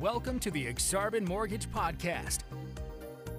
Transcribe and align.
Welcome 0.00 0.38
to 0.38 0.50
the 0.50 0.64
Exarban 0.64 1.28
Mortgage 1.28 1.70
Podcast. 1.70 2.38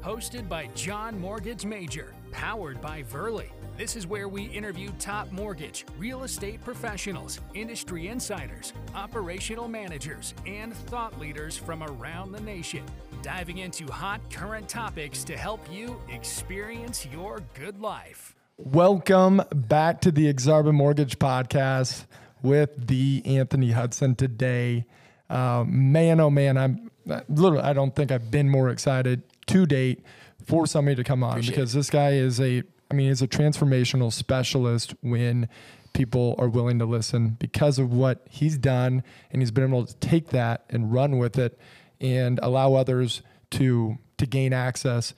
Hosted 0.04 0.48
by 0.48 0.68
John 0.76 1.20
Mortgage 1.20 1.66
Major, 1.66 2.14
powered 2.32 2.80
by 2.80 3.02
Verley. 3.02 3.48
This 3.78 3.96
is 3.96 4.06
where 4.06 4.28
we 4.28 4.44
interview 4.44 4.92
top 5.00 5.32
mortgage, 5.32 5.88
real 5.98 6.24
estate 6.24 6.64
professionals, 6.64 7.40
industry 7.56 8.10
insiders, 8.10 8.74
operational 8.94 9.68
managers, 9.68 10.36
and 10.46 10.76
thought 10.76 11.20
leaders 11.20 11.58
from 11.58 11.82
around 11.82 12.32
the 12.32 12.42
nation, 12.42 12.84
diving 13.24 13.58
into 13.58 13.92
hot 13.92 14.22
current 14.30 14.70
topics 14.70 15.24
to 15.24 15.36
help 15.36 15.62
you 15.72 16.00
experience 16.10 17.08
your 17.12 17.40
good 17.56 17.82
life. 17.82 18.36
Welcome 18.58 19.42
back 19.52 20.00
to 20.02 20.12
the 20.12 20.32
Exarban 20.32 20.76
Mortgage 20.76 21.18
Podcast 21.18 22.06
with 22.44 22.86
the 22.86 23.24
Anthony 23.26 23.72
Hudson 23.72 24.14
today. 24.14 24.86
Uh, 25.32 25.64
man, 25.66 26.20
oh 26.20 26.30
man, 26.30 26.58
I'm 26.58 26.92
literally, 27.30 27.64
I 27.64 27.74
don't 27.74 27.96
think 27.96 28.12
I've 28.12 28.30
been 28.30 28.50
more 28.50 28.70
excited 28.70 29.24
to 29.48 29.66
date 29.66 30.04
for 30.46 30.68
somebody 30.68 30.96
to 30.96 31.04
come 31.04 31.24
on 31.24 31.32
Appreciate 31.32 31.56
because 31.56 31.74
this 31.74 31.90
guy 31.90 32.12
is 32.12 32.40
a, 32.42 32.64
I 32.90 32.94
mean, 32.94 33.08
he's 33.08 33.22
a 33.22 33.28
transformational 33.28 34.12
specialist 34.12 34.94
when 35.02 35.48
people 35.94 36.36
are 36.38 36.50
willing 36.50 36.80
to 36.80 36.86
listen 36.86 37.38
because 37.40 37.80
of 37.80 37.94
what 37.94 38.26
he's 38.30 38.58
done 38.58 39.04
and 39.32 39.42
he's 39.42 39.52
been 39.52 39.64
able 39.64 39.86
to 39.86 39.96
take 39.96 40.30
that 40.30 40.66
and 40.70 40.92
run 40.92 41.18
with 41.18 41.38
it 41.38 41.58
and 42.00 42.40
allow 42.42 42.74
others 42.74 43.22
to 43.52 43.98
to 44.18 44.26
gain 44.26 44.54
access 44.54 45.14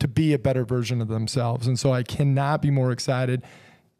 to 0.00 0.08
be 0.08 0.32
a 0.32 0.38
better 0.38 0.64
version 0.64 1.00
of 1.00 1.08
themselves. 1.08 1.66
And 1.66 1.78
so 1.78 1.92
I 1.92 2.02
cannot 2.02 2.62
be 2.62 2.70
more 2.70 2.90
excited. 2.90 3.42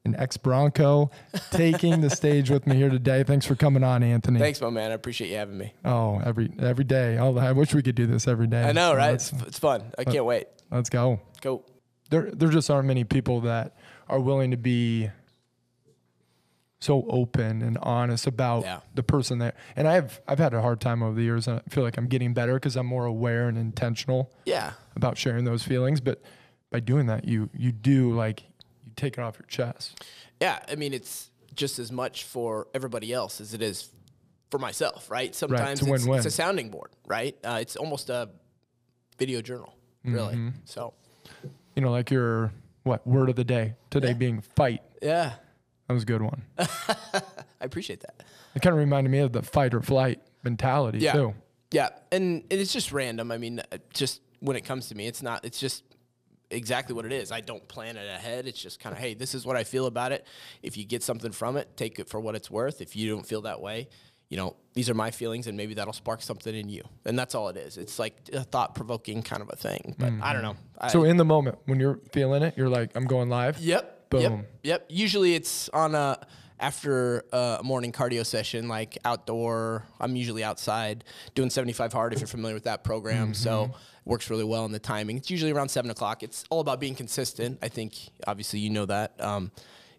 An 0.06 0.16
ex 0.16 0.38
Bronco 0.38 1.10
taking 1.50 2.00
the 2.00 2.08
stage 2.08 2.48
with 2.48 2.66
me 2.66 2.74
here 2.76 2.88
today. 2.88 3.22
Thanks 3.22 3.44
for 3.44 3.54
coming 3.54 3.84
on, 3.84 4.02
Anthony. 4.02 4.38
Thanks, 4.38 4.58
my 4.62 4.70
man. 4.70 4.92
I 4.92 4.94
appreciate 4.94 5.28
you 5.30 5.36
having 5.36 5.58
me. 5.58 5.74
Oh, 5.84 6.18
every 6.24 6.50
every 6.58 6.84
day. 6.84 7.18
Oh, 7.18 7.36
I 7.36 7.52
wish 7.52 7.74
we 7.74 7.82
could 7.82 7.96
do 7.96 8.06
this 8.06 8.26
every 8.26 8.46
day. 8.46 8.62
I 8.62 8.72
know, 8.72 8.92
So 8.92 8.96
right? 8.96 9.12
It's, 9.14 9.30
it's 9.46 9.58
fun. 9.58 9.92
I 9.98 10.04
can't 10.04 10.24
wait. 10.24 10.46
let's 10.70 10.88
go. 10.88 11.20
Go. 11.42 11.64
There 12.08 12.30
there 12.30 12.48
just 12.48 12.70
aren't 12.70 12.88
many 12.88 13.04
people 13.04 13.42
that 13.42 13.76
are 14.08 14.18
willing 14.18 14.52
to 14.52 14.56
be 14.56 15.10
so 16.80 17.04
open 17.10 17.60
and 17.60 17.76
honest 17.82 18.26
about 18.26 18.64
Yeah. 18.64 18.80
the 18.94 19.02
person 19.02 19.38
that 19.40 19.54
and 19.76 19.86
I've 19.86 20.20
I've 20.26 20.38
had 20.38 20.54
a 20.54 20.62
hard 20.62 20.80
time 20.80 21.02
over 21.02 21.14
the 21.14 21.22
years 21.22 21.46
and 21.46 21.60
I 21.60 21.70
feel 21.70 21.84
like 21.84 21.98
I'm 21.98 22.06
getting 22.06 22.32
better 22.32 22.54
because 22.54 22.74
I'm 22.74 22.86
more 22.86 23.04
aware 23.04 23.48
and 23.48 23.58
intentional 23.58 24.32
Yeah. 24.46 24.72
about 24.96 25.18
sharing 25.18 25.44
those 25.44 25.62
feelings. 25.62 26.00
But 26.00 26.22
by 26.70 26.80
doing 26.80 27.04
that, 27.06 27.26
you 27.26 27.50
you 27.54 27.70
do 27.70 28.12
like 28.14 28.44
take 29.00 29.14
it 29.18 29.20
off 29.20 29.38
your 29.38 29.46
chest. 29.46 30.04
Yeah. 30.40 30.58
I 30.70 30.74
mean, 30.76 30.92
it's 30.94 31.30
just 31.54 31.78
as 31.78 31.90
much 31.92 32.24
for 32.24 32.68
everybody 32.74 33.12
else 33.12 33.40
as 33.40 33.54
it 33.54 33.62
is 33.62 33.88
for 34.50 34.58
myself, 34.58 35.10
right? 35.10 35.34
Sometimes 35.34 35.80
a 35.80 35.84
it's, 35.84 35.90
win-win. 36.04 36.18
it's 36.18 36.26
a 36.26 36.30
sounding 36.30 36.70
board, 36.70 36.90
right? 37.06 37.36
Uh, 37.44 37.58
it's 37.60 37.76
almost 37.76 38.10
a 38.10 38.28
video 39.18 39.40
journal, 39.42 39.74
really. 40.04 40.34
Mm-hmm. 40.34 40.48
So, 40.64 40.94
You 41.76 41.82
know, 41.82 41.90
like 41.90 42.10
your 42.10 42.52
what 42.82 43.06
word 43.06 43.28
of 43.28 43.36
the 43.36 43.44
day 43.44 43.74
today 43.90 44.12
being 44.14 44.40
fight. 44.40 44.82
yeah, 45.02 45.32
That 45.86 45.94
was 45.94 46.02
a 46.04 46.06
good 46.06 46.22
one. 46.22 46.42
I 46.58 47.20
appreciate 47.60 48.00
that. 48.00 48.22
It 48.54 48.62
kind 48.62 48.72
of 48.72 48.78
reminded 48.78 49.10
me 49.10 49.18
of 49.18 49.32
the 49.32 49.42
fight 49.42 49.74
or 49.74 49.82
flight 49.82 50.20
mentality 50.42 50.98
Yeah. 50.98 51.12
too. 51.12 51.34
Yeah, 51.72 51.90
and 52.10 52.42
it's 52.50 52.72
just 52.72 52.90
random. 52.90 53.30
I 53.30 53.38
mean, 53.38 53.60
uh, 53.60 53.78
just 53.94 54.20
when 54.40 54.56
it 54.56 54.62
comes 54.62 54.88
to 54.88 54.96
me, 54.96 55.06
it's 55.06 55.22
not. 55.22 55.44
It's 55.44 55.60
just 55.60 55.84
exactly 56.50 56.94
what 56.94 57.04
it 57.04 57.12
is. 57.12 57.32
I 57.32 57.40
don't 57.40 57.66
plan 57.68 57.96
it 57.96 58.08
ahead. 58.08 58.46
It's 58.46 58.60
just 58.60 58.80
kind 58.80 58.94
of, 58.94 59.00
hey, 59.00 59.14
this 59.14 59.34
is 59.34 59.46
what 59.46 59.56
I 59.56 59.64
feel 59.64 59.86
about 59.86 60.12
it. 60.12 60.26
If 60.62 60.76
you 60.76 60.84
get 60.84 61.02
something 61.02 61.32
from 61.32 61.56
it, 61.56 61.76
take 61.76 61.98
it 61.98 62.08
for 62.08 62.20
what 62.20 62.34
it's 62.34 62.50
worth. 62.50 62.80
If 62.80 62.96
you 62.96 63.08
don't 63.08 63.26
feel 63.26 63.42
that 63.42 63.60
way, 63.60 63.88
you 64.28 64.36
know, 64.36 64.56
these 64.74 64.88
are 64.88 64.94
my 64.94 65.10
feelings, 65.10 65.48
and 65.48 65.56
maybe 65.56 65.74
that'll 65.74 65.92
spark 65.92 66.22
something 66.22 66.54
in 66.54 66.68
you. 66.68 66.82
And 67.04 67.18
that's 67.18 67.34
all 67.34 67.48
it 67.48 67.56
is. 67.56 67.76
It's 67.76 67.98
like 67.98 68.14
a 68.32 68.44
thought 68.44 68.76
provoking 68.76 69.22
kind 69.22 69.42
of 69.42 69.50
a 69.52 69.56
thing. 69.56 69.96
But 69.98 70.12
mm. 70.12 70.22
I 70.22 70.32
don't 70.32 70.42
know. 70.42 70.56
I, 70.78 70.88
So 70.88 71.02
in 71.04 71.16
the 71.16 71.24
moment 71.24 71.58
when 71.66 71.80
you're 71.80 71.98
feeling 72.12 72.42
it, 72.42 72.54
you're 72.56 72.68
like, 72.68 72.92
I'm 72.94 73.06
going 73.06 73.28
live. 73.28 73.58
Yep. 73.58 74.10
Boom. 74.10 74.20
Yep. 74.20 74.46
Yep. 74.62 74.86
Usually 74.88 75.34
it's 75.34 75.68
on 75.70 75.94
a 75.94 76.18
after 76.60 77.24
a 77.32 77.60
morning 77.64 77.90
cardio 77.90 78.24
session, 78.24 78.68
like 78.68 78.98
outdoor. 79.04 79.84
I'm 79.98 80.14
usually 80.14 80.44
outside 80.44 81.04
doing 81.34 81.50
75 81.50 81.92
hard 81.92 82.12
if 82.12 82.20
you're 82.20 82.28
familiar 82.28 82.54
with 82.54 82.64
that 82.64 82.84
program. 82.84 83.34
So 83.34 83.64
it 83.64 83.70
works 84.04 84.30
really 84.30 84.44
well 84.44 84.64
in 84.64 84.72
the 84.72 84.78
timing. 84.78 85.16
It's 85.16 85.30
usually 85.30 85.52
around 85.52 85.68
seven 85.68 85.90
o'clock. 85.90 86.22
It's 86.22 86.44
all 86.50 86.60
about 86.60 86.80
being 86.80 86.94
consistent. 86.94 87.58
I 87.62 87.68
think 87.68 87.96
obviously 88.26 88.60
you 88.60 88.70
know 88.70 88.86
that. 88.86 89.20
Um, 89.20 89.50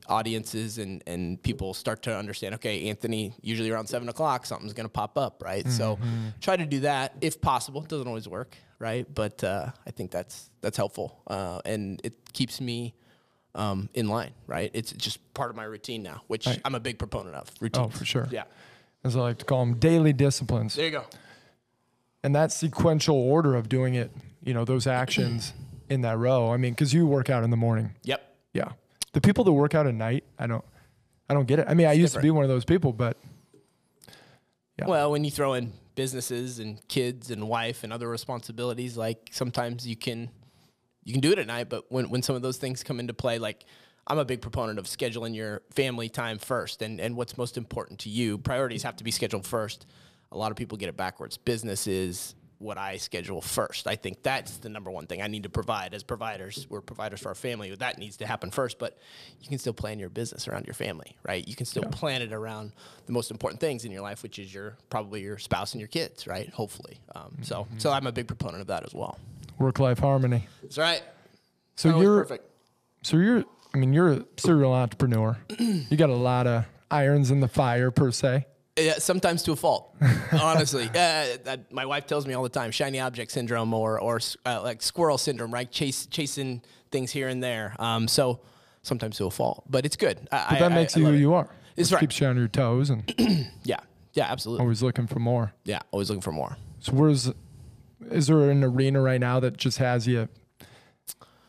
audiences 0.07 0.77
and, 0.79 1.03
and 1.05 1.41
people 1.43 1.73
start 1.75 2.01
to 2.01 2.13
understand 2.13 2.55
okay 2.55 2.89
anthony 2.89 3.33
usually 3.41 3.69
around 3.69 3.87
seven 3.87 4.09
o'clock 4.09 4.45
something's 4.47 4.73
going 4.73 4.83
to 4.85 4.91
pop 4.91 5.15
up 5.15 5.41
right 5.45 5.65
so 5.69 5.97
try 6.41 6.57
to 6.57 6.65
do 6.65 6.81
that 6.81 7.13
if 7.21 7.39
possible 7.39 7.83
it 7.83 7.87
doesn't 7.87 8.07
always 8.07 8.27
work 8.27 8.57
right 8.79 9.05
but 9.13 9.41
uh, 9.43 9.67
i 9.85 9.91
think 9.91 10.09
that's 10.11 10.49
that's 10.59 10.75
helpful 10.75 11.21
uh, 11.27 11.61
and 11.65 12.01
it 12.03 12.33
keeps 12.33 12.59
me 12.59 12.93
um, 13.55 13.89
in 13.93 14.07
line, 14.07 14.31
right? 14.47 14.71
It's 14.73 14.91
just 14.93 15.19
part 15.33 15.49
of 15.49 15.55
my 15.55 15.63
routine 15.63 16.03
now, 16.03 16.21
which 16.27 16.47
Right. 16.47 16.61
I'm 16.63 16.75
a 16.75 16.79
big 16.79 16.97
proponent 16.97 17.35
of. 17.35 17.49
Routine. 17.59 17.83
Oh, 17.85 17.89
for 17.89 18.05
sure. 18.05 18.27
Yeah. 18.31 18.43
As 19.03 19.15
I 19.15 19.19
like 19.19 19.39
to 19.39 19.45
call 19.45 19.65
them, 19.65 19.75
daily 19.75 20.13
disciplines. 20.13 20.75
There 20.75 20.85
you 20.85 20.91
go. 20.91 21.03
And 22.23 22.35
that 22.35 22.51
sequential 22.51 23.15
order 23.15 23.55
of 23.55 23.69
doing 23.69 23.95
it, 23.95 24.11
you 24.43 24.53
know, 24.53 24.65
those 24.65 24.87
actions 24.87 25.53
in 25.89 26.01
that 26.01 26.17
row. 26.17 26.51
I 26.51 26.57
mean, 26.57 26.73
because 26.73 26.93
you 26.93 27.05
work 27.05 27.29
out 27.29 27.43
in 27.43 27.49
the 27.49 27.57
morning. 27.57 27.95
Yep. 28.03 28.21
Yeah. 28.53 28.71
The 29.13 29.21
people 29.21 29.43
that 29.43 29.51
work 29.53 29.75
out 29.75 29.87
at 29.87 29.93
night, 29.93 30.23
I 30.39 30.47
don't, 30.47 30.63
I 31.29 31.33
don't 31.33 31.47
get 31.47 31.59
it. 31.59 31.65
I 31.67 31.73
mean, 31.73 31.87
I 31.87 31.93
used 31.93 32.13
to 32.13 32.21
be 32.21 32.31
one 32.31 32.43
of 32.43 32.49
those 32.49 32.65
people, 32.65 32.93
but 32.93 33.17
Yeah. 34.79 34.87
Well, 34.87 35.11
when 35.11 35.23
you 35.23 35.31
throw 35.31 35.53
in 35.53 35.73
businesses 35.95 36.59
and 36.59 36.85
kids 36.87 37.31
and 37.31 37.47
wife 37.47 37.83
and 37.83 37.91
other 37.91 38.07
responsibilities, 38.07 38.97
like 38.97 39.29
sometimes 39.31 39.87
you 39.87 39.95
can 39.95 40.29
you 41.03 41.13
can 41.13 41.21
do 41.21 41.31
it 41.31 41.39
at 41.39 41.47
night, 41.47 41.69
but 41.69 41.91
when 41.91 42.09
when 42.09 42.21
some 42.21 42.35
of 42.35 42.41
those 42.41 42.57
things 42.57 42.83
come 42.83 42.99
into 42.99 43.13
play, 43.13 43.39
like 43.39 43.65
I'm 44.07 44.17
a 44.17 44.25
big 44.25 44.41
proponent 44.41 44.79
of 44.79 44.85
scheduling 44.85 45.35
your 45.35 45.61
family 45.71 46.09
time 46.09 46.37
first 46.37 46.81
and, 46.81 46.99
and 46.99 47.15
what's 47.15 47.37
most 47.37 47.57
important 47.57 47.99
to 47.99 48.09
you. 48.09 48.37
Priorities 48.37 48.83
have 48.83 48.95
to 48.97 49.03
be 49.03 49.11
scheduled 49.11 49.45
first. 49.45 49.85
A 50.31 50.37
lot 50.37 50.51
of 50.51 50.57
people 50.57 50.77
get 50.77 50.89
it 50.89 50.97
backwards. 50.97 51.37
Business 51.37 51.87
is 51.87 52.35
what 52.57 52.77
I 52.77 52.97
schedule 52.97 53.41
first. 53.41 53.87
I 53.87 53.95
think 53.95 54.21
that's 54.21 54.57
the 54.57 54.69
number 54.69 54.91
one 54.91 55.07
thing 55.07 55.21
I 55.21 55.27
need 55.27 55.43
to 55.43 55.49
provide 55.49 55.95
as 55.95 56.03
providers. 56.03 56.67
We're 56.69 56.81
providers 56.81 57.19
for 57.19 57.29
our 57.29 57.35
family. 57.35 57.73
That 57.73 57.97
needs 57.97 58.17
to 58.17 58.27
happen 58.27 58.51
first, 58.51 58.77
but 58.77 58.99
you 59.41 59.49
can 59.49 59.57
still 59.57 59.73
plan 59.73 59.97
your 59.97 60.09
business 60.09 60.47
around 60.47 60.67
your 60.67 60.75
family, 60.75 61.17
right? 61.23 61.45
You 61.47 61.55
can 61.55 61.65
still 61.65 61.83
plan 61.83 62.21
it 62.21 62.31
around 62.31 62.71
the 63.07 63.13
most 63.13 63.31
important 63.31 63.59
things 63.59 63.83
in 63.83 63.91
your 63.91 64.01
life, 64.01 64.21
which 64.21 64.37
is 64.37 64.53
your 64.53 64.77
probably 64.91 65.21
your 65.21 65.39
spouse 65.39 65.73
and 65.73 65.81
your 65.81 65.87
kids, 65.87 66.27
right? 66.27 66.49
Hopefully. 66.51 66.99
Um, 67.15 67.35
so, 67.41 67.67
so 67.79 67.91
I'm 67.91 68.05
a 68.05 68.11
big 68.11 68.27
proponent 68.27 68.61
of 68.61 68.67
that 68.67 68.85
as 68.85 68.93
well. 68.93 69.17
work 69.57 69.79
life 69.79 69.97
harmony. 69.99 70.47
That's 70.61 70.77
right. 70.77 71.01
So 71.75 71.89
Always 71.89 72.03
you're, 72.03 72.21
perfect. 72.21 72.45
so 73.01 73.17
you're, 73.17 73.43
I 73.73 73.77
mean, 73.79 73.91
you're 73.91 74.11
a 74.11 74.25
serial 74.37 74.73
entrepreneur. 74.73 75.35
you 75.59 75.97
got 75.97 76.11
a 76.11 76.15
lot 76.15 76.45
of 76.45 76.65
irons 76.91 77.31
in 77.31 77.39
the 77.39 77.47
fire, 77.47 77.89
per 77.89 78.11
se. 78.11 78.45
Yeah, 78.77 78.99
sometimes 78.99 79.43
to 79.43 79.51
a 79.51 79.55
fault, 79.55 79.95
honestly. 80.31 80.85
Uh, 80.85 81.37
that, 81.43 81.71
my 81.71 81.85
wife 81.85 82.07
tells 82.07 82.25
me 82.25 82.33
all 82.33 82.43
the 82.43 82.49
time, 82.49 82.71
shiny 82.71 82.99
object 82.99 83.31
syndrome 83.31 83.73
or 83.73 83.99
or 83.99 84.19
uh, 84.45 84.61
like 84.63 84.81
squirrel 84.81 85.17
syndrome, 85.17 85.53
right? 85.53 85.69
Chase 85.69 86.05
chasing 86.05 86.61
things 86.89 87.11
here 87.11 87.27
and 87.27 87.43
there. 87.43 87.75
Um, 87.79 88.07
so 88.07 88.39
sometimes 88.81 89.17
to 89.17 89.25
a 89.25 89.31
fault, 89.31 89.63
but 89.69 89.85
it's 89.85 89.97
good. 89.97 90.27
I, 90.31 90.47
But 90.51 90.59
that 90.59 90.71
makes 90.71 90.95
you 90.95 91.05
who 91.05 91.13
you 91.13 91.33
are. 91.33 91.49
It's 91.75 91.91
right. 91.91 91.99
Keeps 91.99 92.19
you 92.21 92.27
on 92.27 92.37
your 92.37 92.47
toes 92.47 92.89
and 92.89 93.13
Yeah, 93.63 93.79
yeah, 94.13 94.31
absolutely. 94.31 94.63
always 94.63 94.81
looking 94.81 95.07
for 95.07 95.19
more. 95.19 95.53
Yeah, 95.65 95.79
always 95.91 96.09
looking 96.09 96.21
for 96.21 96.31
more. 96.31 96.57
So 96.79 96.93
where's 96.93 97.31
is 98.09 98.27
there 98.27 98.49
an 98.49 98.63
arena 98.63 99.01
right 99.01 99.19
now 99.21 99.39
that 99.41 99.57
just 99.57 99.77
has 99.77 100.07
you 100.07 100.27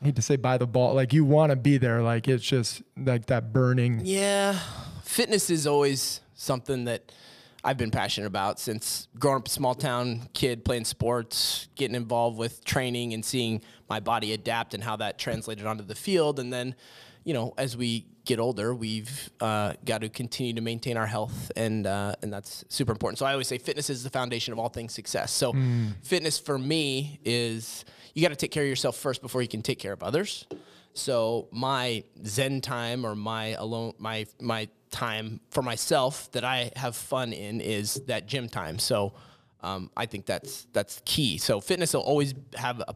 I 0.02 0.06
hate 0.06 0.16
to 0.16 0.22
say 0.22 0.36
by 0.36 0.58
the 0.58 0.66
ball 0.66 0.94
like 0.94 1.12
you 1.12 1.24
want 1.24 1.50
to 1.50 1.56
be 1.56 1.78
there 1.78 2.02
like 2.02 2.28
it's 2.28 2.44
just 2.44 2.82
like 2.96 3.26
that 3.26 3.52
burning 3.52 4.02
Yeah, 4.04 4.58
fitness 5.02 5.48
is 5.48 5.66
always 5.66 6.20
something 6.42 6.84
that 6.84 7.12
I've 7.64 7.78
been 7.78 7.92
passionate 7.92 8.26
about 8.26 8.58
since 8.58 9.06
growing 9.18 9.36
up 9.36 9.46
a 9.46 9.50
small 9.50 9.74
town 9.74 10.28
kid 10.32 10.64
playing 10.64 10.84
sports, 10.84 11.68
getting 11.76 11.94
involved 11.94 12.36
with 12.36 12.64
training 12.64 13.14
and 13.14 13.24
seeing 13.24 13.62
my 13.88 14.00
body 14.00 14.32
adapt 14.32 14.74
and 14.74 14.82
how 14.82 14.96
that 14.96 15.18
translated 15.18 15.64
onto 15.64 15.84
the 15.84 15.94
field. 15.94 16.40
And 16.40 16.52
then, 16.52 16.74
you 17.22 17.34
know, 17.34 17.54
as 17.56 17.76
we 17.76 18.06
get 18.24 18.40
older, 18.40 18.74
we've 18.74 19.30
uh, 19.40 19.74
got 19.84 20.00
to 20.00 20.08
continue 20.08 20.54
to 20.54 20.60
maintain 20.60 20.96
our 20.96 21.06
health, 21.06 21.52
and 21.56 21.86
uh, 21.86 22.14
and 22.22 22.32
that's 22.32 22.64
super 22.68 22.90
important. 22.90 23.18
So 23.18 23.26
I 23.26 23.32
always 23.32 23.46
say 23.46 23.58
fitness 23.58 23.90
is 23.90 24.02
the 24.02 24.10
foundation 24.10 24.52
of 24.52 24.58
all 24.58 24.68
things 24.68 24.92
success. 24.92 25.32
So 25.32 25.54
fitness 26.02 26.38
for 26.38 26.58
me 26.58 27.20
is 27.24 27.84
you 28.14 28.22
got 28.22 28.30
to 28.30 28.36
take 28.36 28.50
care 28.50 28.64
of 28.64 28.68
yourself 28.68 28.96
first 28.96 29.22
before 29.22 29.40
you 29.40 29.48
can 29.48 29.62
take 29.62 29.78
care 29.78 29.92
of 29.92 30.02
others. 30.02 30.46
So 30.94 31.48
my 31.52 32.04
Zen 32.26 32.60
time 32.60 33.06
or 33.06 33.14
my 33.14 33.48
alone 33.50 33.94
my 33.98 34.26
my 34.40 34.68
time 34.92 35.40
for 35.50 35.62
myself 35.62 36.30
that 36.32 36.44
I 36.44 36.70
have 36.76 36.94
fun 36.94 37.32
in 37.32 37.60
is 37.60 37.94
that 38.06 38.26
gym 38.26 38.48
time. 38.48 38.78
So 38.78 39.14
um, 39.62 39.90
I 39.96 40.06
think 40.06 40.26
that's 40.26 40.66
that's 40.72 41.02
key. 41.04 41.38
So 41.38 41.60
fitness 41.60 41.94
will 41.94 42.02
always 42.02 42.34
have 42.54 42.80
a 42.80 42.94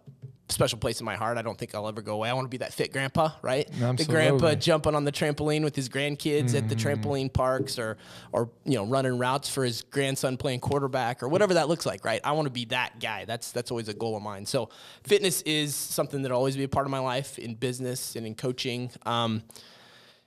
special 0.48 0.78
place 0.78 1.00
in 1.00 1.04
my 1.04 1.16
heart. 1.16 1.38
I 1.38 1.42
don't 1.42 1.58
think 1.58 1.74
I'll 1.74 1.88
ever 1.88 2.00
go 2.02 2.14
away. 2.14 2.30
I 2.30 2.32
want 2.32 2.44
to 2.44 2.48
be 2.48 2.58
that 2.58 2.72
fit 2.72 2.92
grandpa, 2.92 3.30
right? 3.42 3.68
The 3.96 4.04
grandpa 4.12 4.54
jumping 4.60 4.94
on 4.94 5.04
the 5.04 5.10
trampoline 5.10 5.64
with 5.64 5.74
his 5.74 5.88
grandkids 5.88 6.54
at 6.54 6.68
the 6.68 6.76
Mm-hmm. 6.76 6.88
trampoline 7.08 7.32
parks 7.32 7.78
or 7.80 7.96
or 8.30 8.50
you 8.64 8.74
know 8.74 8.86
running 8.86 9.18
routes 9.18 9.48
for 9.48 9.64
his 9.64 9.82
grandson 9.82 10.36
playing 10.36 10.60
quarterback 10.60 11.22
or 11.22 11.28
whatever 11.28 11.54
that 11.54 11.68
looks 11.68 11.84
like, 11.86 12.04
right? 12.04 12.20
I 12.22 12.30
want 12.32 12.46
to 12.46 12.52
be 12.52 12.64
that 12.66 13.00
guy. 13.00 13.24
That's 13.24 13.50
that's 13.50 13.70
always 13.72 13.88
a 13.88 13.94
goal 13.94 14.16
of 14.16 14.22
mine. 14.22 14.46
So 14.46 14.70
fitness 15.04 15.42
is 15.42 15.74
something 15.74 16.22
that'll 16.22 16.36
always 16.38 16.56
be 16.56 16.64
a 16.64 16.68
part 16.68 16.86
of 16.86 16.90
my 16.90 17.00
life 17.00 17.38
in 17.40 17.54
business 17.56 18.14
and 18.16 18.24
in 18.26 18.34
coaching. 18.36 18.90
Um, 19.04 19.42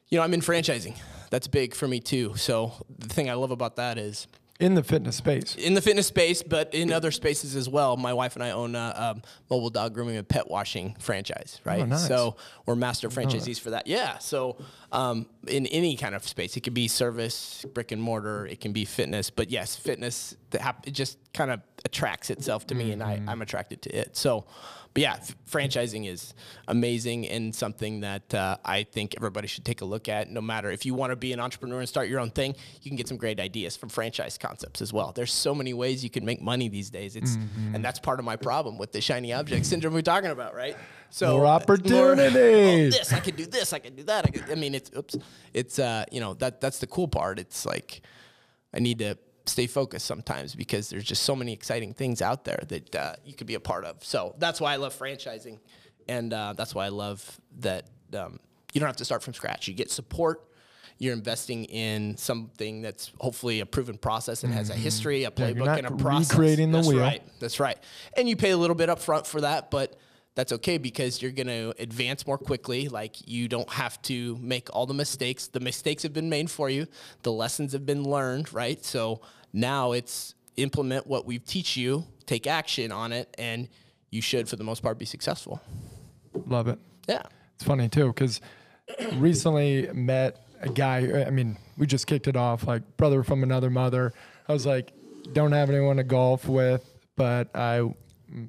you 0.10 0.18
know, 0.18 0.24
I'm 0.24 0.34
in 0.34 0.42
franchising. 0.42 0.98
That's 1.30 1.48
big 1.48 1.76
for 1.76 1.88
me 1.88 2.00
too. 2.00 2.36
So 2.36 2.74
the 2.98 3.08
thing 3.08 3.30
I 3.30 3.34
love 3.34 3.52
about 3.52 3.76
that 3.76 3.98
is 3.98 4.28
in 4.60 4.76
the 4.76 4.84
fitness 4.84 5.16
space. 5.16 5.56
in 5.56 5.74
the 5.74 5.82
fitness 5.82 6.08
space, 6.08 6.44
but 6.44 6.74
in 6.74 6.92
other 6.92 7.12
spaces 7.12 7.56
as 7.56 7.70
well. 7.70 7.96
My 7.96 8.12
wife 8.12 8.36
and 8.36 8.44
I 8.44 8.52
own 8.52 8.76
a 8.76 8.94
um, 8.96 9.22
mobile 9.50 9.70
dog 9.70 9.94
grooming 9.94 10.18
and 10.18 10.28
pet 10.28 10.50
washing 10.50 10.96
franchise, 11.00 11.62
right? 11.64 11.82
Oh, 11.82 11.86
nice. 11.86 12.08
So 12.08 12.36
we're 12.66 12.76
master 12.76 13.08
franchisees 13.08 13.58
for 13.58 13.70
that. 13.70 13.88
Yeah. 13.88 14.18
So 14.18 14.58
um, 14.92 15.28
in 15.48 15.66
any 15.68 15.96
kind 15.96 16.14
of 16.14 16.28
space, 16.28 16.58
it 16.58 16.62
could 16.62 16.74
be 16.74 16.90
service, 16.90 17.66
brick 17.74 17.94
and 17.94 18.02
mortar, 18.02 18.46
it 18.48 18.60
can 18.60 18.74
be 18.74 18.84
fitness, 18.84 19.30
but 19.30 19.50
yes, 19.50 19.78
fitness 19.78 20.36
it 20.52 20.92
just 20.92 21.18
kind 21.34 21.52
of 21.52 21.62
attracts 21.86 22.30
itself 22.30 22.68
to 22.68 22.76
me, 22.76 22.92
and 22.92 23.02
I, 23.04 23.22
I'm 23.28 23.42
attracted 23.42 23.82
to 23.84 23.90
it. 23.96 24.16
So. 24.18 24.46
But 24.92 25.02
yeah, 25.04 25.14
f- 25.20 25.36
franchising 25.48 26.10
is 26.10 26.34
amazing 26.68 27.28
and 27.28 27.54
something 27.54 28.00
that 28.00 28.34
uh, 28.34 28.58
I 28.66 28.82
think 28.82 29.14
everybody 29.18 29.48
should 29.48 29.64
take 29.64 29.82
a 29.82 29.86
look 29.86 30.10
at. 30.10 30.32
No 30.32 30.42
matter 30.42 30.72
if 30.72 30.84
you 30.84 30.96
want 30.96 31.12
to 31.12 31.16
be 31.16 31.32
an 31.32 31.40
entrepreneur 31.40 31.78
and 31.80 31.88
start 31.88 32.10
your 32.10 32.20
own 32.20 32.32
thing, 32.32 32.56
you 32.82 32.90
can 32.90 32.98
get 32.98 33.08
some 33.08 33.16
great 33.18 33.40
ideas 33.40 33.78
from 33.78 33.90
franchise 33.90 34.40
concepts 34.40 34.82
as 34.82 34.92
well. 34.92 35.12
There's 35.12 35.32
so 35.32 35.54
many 35.54 35.76
ways 35.76 36.04
you 36.04 36.10
can 36.10 36.26
make 36.26 36.42
money 36.42 36.70
these 36.70 36.90
days. 36.90 37.16
It's 37.16 37.38
and 37.72 37.86
that's 37.86 38.00
part 38.00 38.18
of 38.18 38.26
my 38.26 38.36
problem 38.36 38.80
with 38.80 38.92
the 38.92 39.00
shiny 39.00 39.32
object 39.32 39.68
syndrome 39.68 39.94
we're 39.94 40.02
talking 40.02 40.32
about, 40.32 40.56
right? 40.56 40.76
So 41.12 41.38
More 41.38 41.46
uh, 41.46 41.50
opportunity. 41.50 42.88
oh, 42.88 42.90
this 42.90 43.14
I 43.14 43.20
could 43.20 43.36
do 43.36 43.46
this, 43.46 43.74
I 43.74 43.80
could 43.80 43.96
do 43.96 44.04
that. 44.06 44.26
I, 44.26 44.32
could, 44.32 44.50
I 44.50 44.56
mean, 44.56 44.74
it's 44.74 44.90
oops, 44.98 45.16
it's 45.54 45.78
uh, 45.78 46.06
you 46.12 46.20
know 46.20 46.34
that 46.34 46.62
that's 46.62 46.80
the 46.80 46.88
cool 46.88 47.08
part. 47.08 47.38
It's 47.38 47.64
like 47.64 48.02
I 48.74 48.80
need 48.80 48.98
to 49.00 49.20
stay 49.50 49.68
focused 49.68 50.06
sometimes 50.06 50.56
because 50.56 50.90
there's 50.90 51.04
just 51.04 51.24
so 51.24 51.36
many 51.36 51.54
exciting 51.54 51.94
things 51.94 52.22
out 52.22 52.46
there 52.46 52.64
that 52.70 52.96
uh, 52.96 53.16
you 53.26 53.34
could 53.34 53.48
be 53.48 53.56
a 53.56 53.60
part 53.60 53.86
of. 53.86 54.04
So 54.04 54.36
that's 54.38 54.62
why 54.62 54.74
I 54.74 54.76
love 54.78 54.98
franchising, 54.98 55.60
and 56.08 56.34
uh, 56.34 56.54
that's 56.56 56.74
why 56.76 56.86
I 56.86 56.90
love 56.90 57.40
that 57.60 57.86
um, 58.14 58.40
you 58.74 58.80
don't 58.80 58.88
have 58.88 58.98
to 58.98 59.06
start 59.06 59.24
from 59.24 59.34
scratch. 59.34 59.68
You 59.68 59.74
get 59.74 59.92
support. 59.92 60.46
You're 61.02 61.14
investing 61.14 61.64
in 61.66 62.18
something 62.18 62.82
that's 62.82 63.12
hopefully 63.20 63.62
a 63.62 63.66
proven 63.66 63.98
process 63.98 64.44
and 64.44 64.54
has 64.54 64.70
a 64.70 64.74
history, 64.74 65.24
a 65.24 65.32
Mm-hmm. 65.32 65.42
Yeah, 65.42 65.48
you're 65.48 65.56
playbook, 65.56 65.66
not 65.66 65.78
and 65.78 65.88
a 65.88 65.92
process. 65.92 66.32
recreating 66.32 66.72
the 66.72 66.80
that's 66.80 66.88
wheel. 66.90 67.00
Right. 67.00 67.22
That's 67.40 67.60
right. 67.60 67.78
And 68.18 68.28
you 68.28 68.36
pay 68.36 68.52
a 68.52 68.58
little 68.58 68.76
bit 68.76 68.90
up 68.90 69.00
front 69.00 69.26
for 69.26 69.40
that, 69.42 69.72
but 69.72 69.98
that's 70.40 70.54
okay 70.54 70.78
because 70.78 71.22
you're 71.22 71.34
going 71.34 71.48
to 71.48 71.74
advance 71.80 72.26
more 72.26 72.38
quickly. 72.38 72.88
Like 72.88 73.28
you 73.28 73.50
don't 73.50 73.70
have 73.70 74.02
to 74.04 74.38
make 74.40 74.74
all 74.74 74.86
the 74.86 74.94
mistakes. 74.94 75.48
The 75.48 75.60
mistakes 75.60 76.02
have 76.04 76.14
been 76.14 76.30
made 76.30 76.50
for 76.50 76.70
you. 76.70 76.88
The 77.24 77.32
lessons 77.34 77.74
have 77.74 77.86
been 77.86 78.06
learned, 78.06 78.54
right? 78.54 78.84
So 78.86 79.20
now 79.52 79.92
it's 79.92 80.36
implement 80.56 81.08
what 81.08 81.26
we've 81.26 81.44
teach 81.44 81.76
you, 81.76 82.06
take 82.26 82.48
action 82.48 82.90
on 82.94 83.12
it, 83.12 83.36
and 83.38 83.68
you 84.12 84.22
should, 84.22 84.48
for 84.48 84.56
the 84.56 84.64
most 84.64 84.82
part, 84.82 84.98
be 84.98 85.04
successful. 85.04 85.62
Love 86.48 86.70
it. 86.70 86.80
Yeah. 87.06 87.24
It's 87.56 87.66
funny 87.66 87.90
too 87.90 88.08
because 88.08 88.40
recently 89.16 89.90
met 89.92 90.46
a 90.62 90.70
guy. 90.70 91.06
Uh, 91.06 91.26
I 91.26 91.32
mean, 91.32 91.58
we 91.78 91.86
just 91.86 92.08
kicked 92.08 92.30
it 92.30 92.38
off 92.38 92.66
like 92.66 92.96
brother 92.96 93.24
from 93.24 93.44
another 93.44 93.70
mother. 93.70 94.14
I 94.48 94.54
was 94.54 94.66
like, 94.66 94.94
don't 95.34 95.52
have 95.52 95.70
anyone 95.70 95.98
to 95.98 96.06
golf 96.06 96.48
with, 96.48 96.90
but 97.18 97.54
I. 97.54 97.94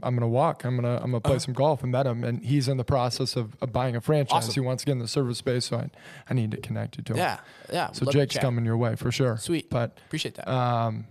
I'm 0.03 0.15
gonna 0.15 0.29
walk. 0.29 0.65
I'm 0.65 0.77
gonna 0.77 0.97
I'm 0.97 1.03
gonna 1.11 1.17
Uh-huh. 1.19 1.29
play 1.31 1.39
some 1.39 1.55
golf 1.55 1.83
and 1.83 1.91
met 1.93 2.07
him, 2.07 2.23
and 2.25 2.45
he's 2.45 2.69
in 2.69 2.77
the 2.77 2.85
process 2.85 3.37
of, 3.37 3.57
of 3.63 3.73
buying 3.73 3.97
a 3.97 4.01
franchise. 4.01 4.45
Awesome. 4.49 4.55
He 4.55 4.61
wants 4.61 4.83
to 4.83 4.87
get 4.87 4.93
in 4.93 4.99
the 4.99 5.09
service 5.09 5.39
space, 5.39 5.67
so 5.67 5.79
I, 5.79 5.91
I 6.29 6.35
need 6.35 6.51
to 6.51 6.57
connect 6.59 6.99
you 6.99 7.05
to 7.05 7.13
him. 7.15 7.19
Yeah. 7.19 7.39
Yeah. 7.73 7.93
So 7.93 8.07
Jake's 8.11 8.37
coming 8.39 8.65
your 8.65 8.77
way 8.77 8.97
for 8.97 9.11
sure. 9.11 9.37
Sweet. 9.39 9.71
But 9.71 9.99
Appreciate 10.07 10.35
that. 10.37 10.49
um, 10.51 11.07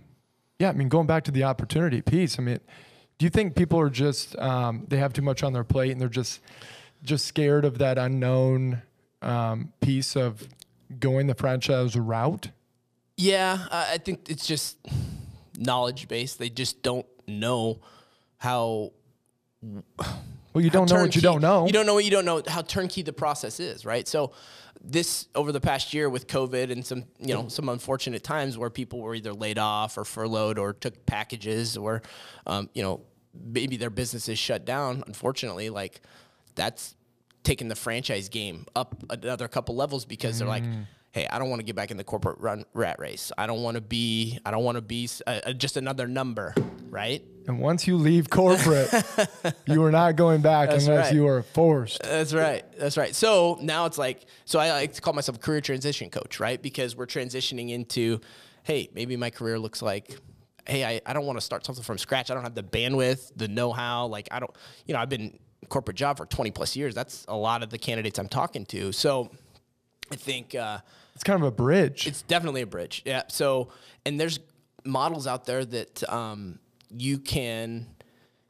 yeah, 0.58 0.68
I 0.68 0.72
mean, 0.72 0.88
going 0.88 1.06
back 1.06 1.24
to 1.24 1.30
the 1.30 1.44
opportunity 1.44 2.00
piece, 2.02 2.38
I 2.38 2.42
mean, 2.42 2.60
do 3.18 3.24
you 3.26 3.30
think 3.30 3.54
people 3.56 3.78
are 3.80 3.90
just 3.90 4.38
um, 4.38 4.84
they 4.88 4.98
have 4.98 5.12
too 5.12 5.22
much 5.22 5.42
on 5.42 5.52
their 5.52 5.64
plate 5.64 5.90
and 5.92 6.00
they're 6.00 6.08
just 6.08 6.40
just 7.02 7.24
scared 7.26 7.64
of 7.64 7.78
that 7.78 7.96
unknown 7.98 8.82
um, 9.22 9.72
piece 9.80 10.16
of 10.16 10.46
going 10.98 11.26
the 11.26 11.34
franchise 11.34 11.96
route? 11.96 12.50
Yeah, 13.16 13.66
I 13.70 13.94
I 13.94 13.98
think 13.98 14.28
it's 14.30 14.46
just 14.46 14.76
knowledge 15.58 16.08
based. 16.08 16.38
They 16.38 16.48
just 16.50 16.82
don't 16.82 17.06
know 17.26 17.80
how. 18.40 18.90
Well, 20.52 20.64
you 20.64 20.70
don't 20.70 20.90
know 20.90 21.02
what 21.02 21.14
you 21.14 21.22
don't 21.22 21.40
know. 21.40 21.66
You 21.66 21.72
don't 21.72 21.86
know 21.86 21.94
what 21.94 22.04
you 22.04 22.10
don't 22.10 22.24
know. 22.24 22.42
How 22.48 22.62
turnkey 22.62 23.02
the 23.02 23.12
process 23.12 23.60
is, 23.60 23.84
right? 23.84 24.08
So, 24.08 24.32
this 24.82 25.28
over 25.34 25.52
the 25.52 25.60
past 25.60 25.94
year 25.94 26.08
with 26.08 26.26
COVID 26.26 26.72
and 26.72 26.84
some 26.84 27.04
you 27.18 27.34
know 27.34 27.48
some 27.48 27.68
unfortunate 27.68 28.24
times 28.24 28.58
where 28.58 28.70
people 28.70 29.00
were 29.00 29.14
either 29.14 29.32
laid 29.32 29.58
off 29.58 29.96
or 29.96 30.04
furloughed 30.04 30.58
or 30.58 30.72
took 30.72 31.06
packages 31.06 31.76
or 31.76 32.02
um, 32.46 32.68
you 32.74 32.82
know 32.82 33.02
maybe 33.32 33.76
their 33.76 33.90
businesses 33.90 34.38
shut 34.38 34.64
down. 34.64 35.04
Unfortunately, 35.06 35.70
like 35.70 36.00
that's 36.56 36.96
taking 37.44 37.68
the 37.68 37.76
franchise 37.76 38.28
game 38.28 38.66
up 38.74 39.04
another 39.10 39.46
couple 39.48 39.76
levels 39.76 40.04
because 40.04 40.38
they're 40.38 40.48
like. 40.48 40.64
Hey, 41.12 41.26
I 41.28 41.40
don't 41.40 41.50
want 41.50 41.58
to 41.58 41.64
get 41.64 41.74
back 41.74 41.90
in 41.90 41.96
the 41.96 42.04
corporate 42.04 42.38
run 42.38 42.64
rat 42.72 43.00
race. 43.00 43.32
I 43.36 43.48
don't 43.48 43.64
want 43.64 43.74
to 43.74 43.80
be. 43.80 44.38
I 44.46 44.52
don't 44.52 44.62
want 44.62 44.76
to 44.76 44.80
be 44.80 45.08
uh, 45.26 45.52
just 45.54 45.76
another 45.76 46.06
number, 46.06 46.54
right? 46.88 47.24
And 47.50 47.58
once 47.58 47.86
you 47.88 47.96
leave 47.96 48.30
corporate, 48.30 48.90
you 49.66 49.82
are 49.82 49.90
not 49.90 50.14
going 50.14 50.40
back 50.40 50.70
That's 50.70 50.86
unless 50.86 51.06
right. 51.06 51.14
you 51.14 51.26
are 51.26 51.42
forced. 51.42 52.00
That's 52.04 52.32
right. 52.32 52.64
That's 52.78 52.96
right. 52.96 53.12
So 53.14 53.58
now 53.60 53.86
it's 53.86 53.98
like, 53.98 54.24
so 54.44 54.60
I 54.60 54.70
like 54.70 54.92
to 54.94 55.00
call 55.00 55.14
myself 55.14 55.36
a 55.38 55.40
career 55.40 55.60
transition 55.60 56.10
coach, 56.10 56.38
right? 56.38 56.62
Because 56.62 56.94
we're 56.94 57.06
transitioning 57.06 57.70
into, 57.70 58.20
hey, 58.62 58.88
maybe 58.94 59.16
my 59.16 59.30
career 59.30 59.58
looks 59.58 59.82
like, 59.82 60.16
hey, 60.64 60.84
I, 60.84 61.00
I 61.04 61.12
don't 61.12 61.26
want 61.26 61.38
to 61.38 61.44
start 61.44 61.66
something 61.66 61.82
from 61.82 61.98
scratch. 61.98 62.30
I 62.30 62.34
don't 62.34 62.44
have 62.44 62.54
the 62.54 62.62
bandwidth, 62.62 63.32
the 63.34 63.48
know 63.48 63.72
how. 63.72 64.06
Like, 64.06 64.28
I 64.30 64.38
don't, 64.38 64.52
you 64.86 64.94
know, 64.94 65.00
I've 65.00 65.08
been 65.08 65.36
corporate 65.68 65.96
job 65.96 66.18
for 66.18 66.26
20 66.26 66.52
plus 66.52 66.76
years. 66.76 66.94
That's 66.94 67.24
a 67.26 67.36
lot 67.36 67.64
of 67.64 67.70
the 67.70 67.78
candidates 67.78 68.20
I'm 68.20 68.28
talking 68.28 68.64
to. 68.66 68.92
So 68.92 69.30
I 70.12 70.14
think, 70.14 70.54
uh, 70.54 70.78
It's 71.16 71.24
kind 71.24 71.42
of 71.42 71.48
a 71.48 71.50
bridge. 71.50 72.06
it's 72.06 72.22
definitely 72.22 72.62
a 72.62 72.66
bridge. 72.66 73.02
Yeah. 73.04 73.22
So, 73.26 73.70
and 74.06 74.20
there's 74.20 74.38
models 74.84 75.26
out 75.26 75.46
there 75.46 75.64
that 75.64 76.08
um, 76.08 76.60
you 76.90 77.18
can 77.18 77.86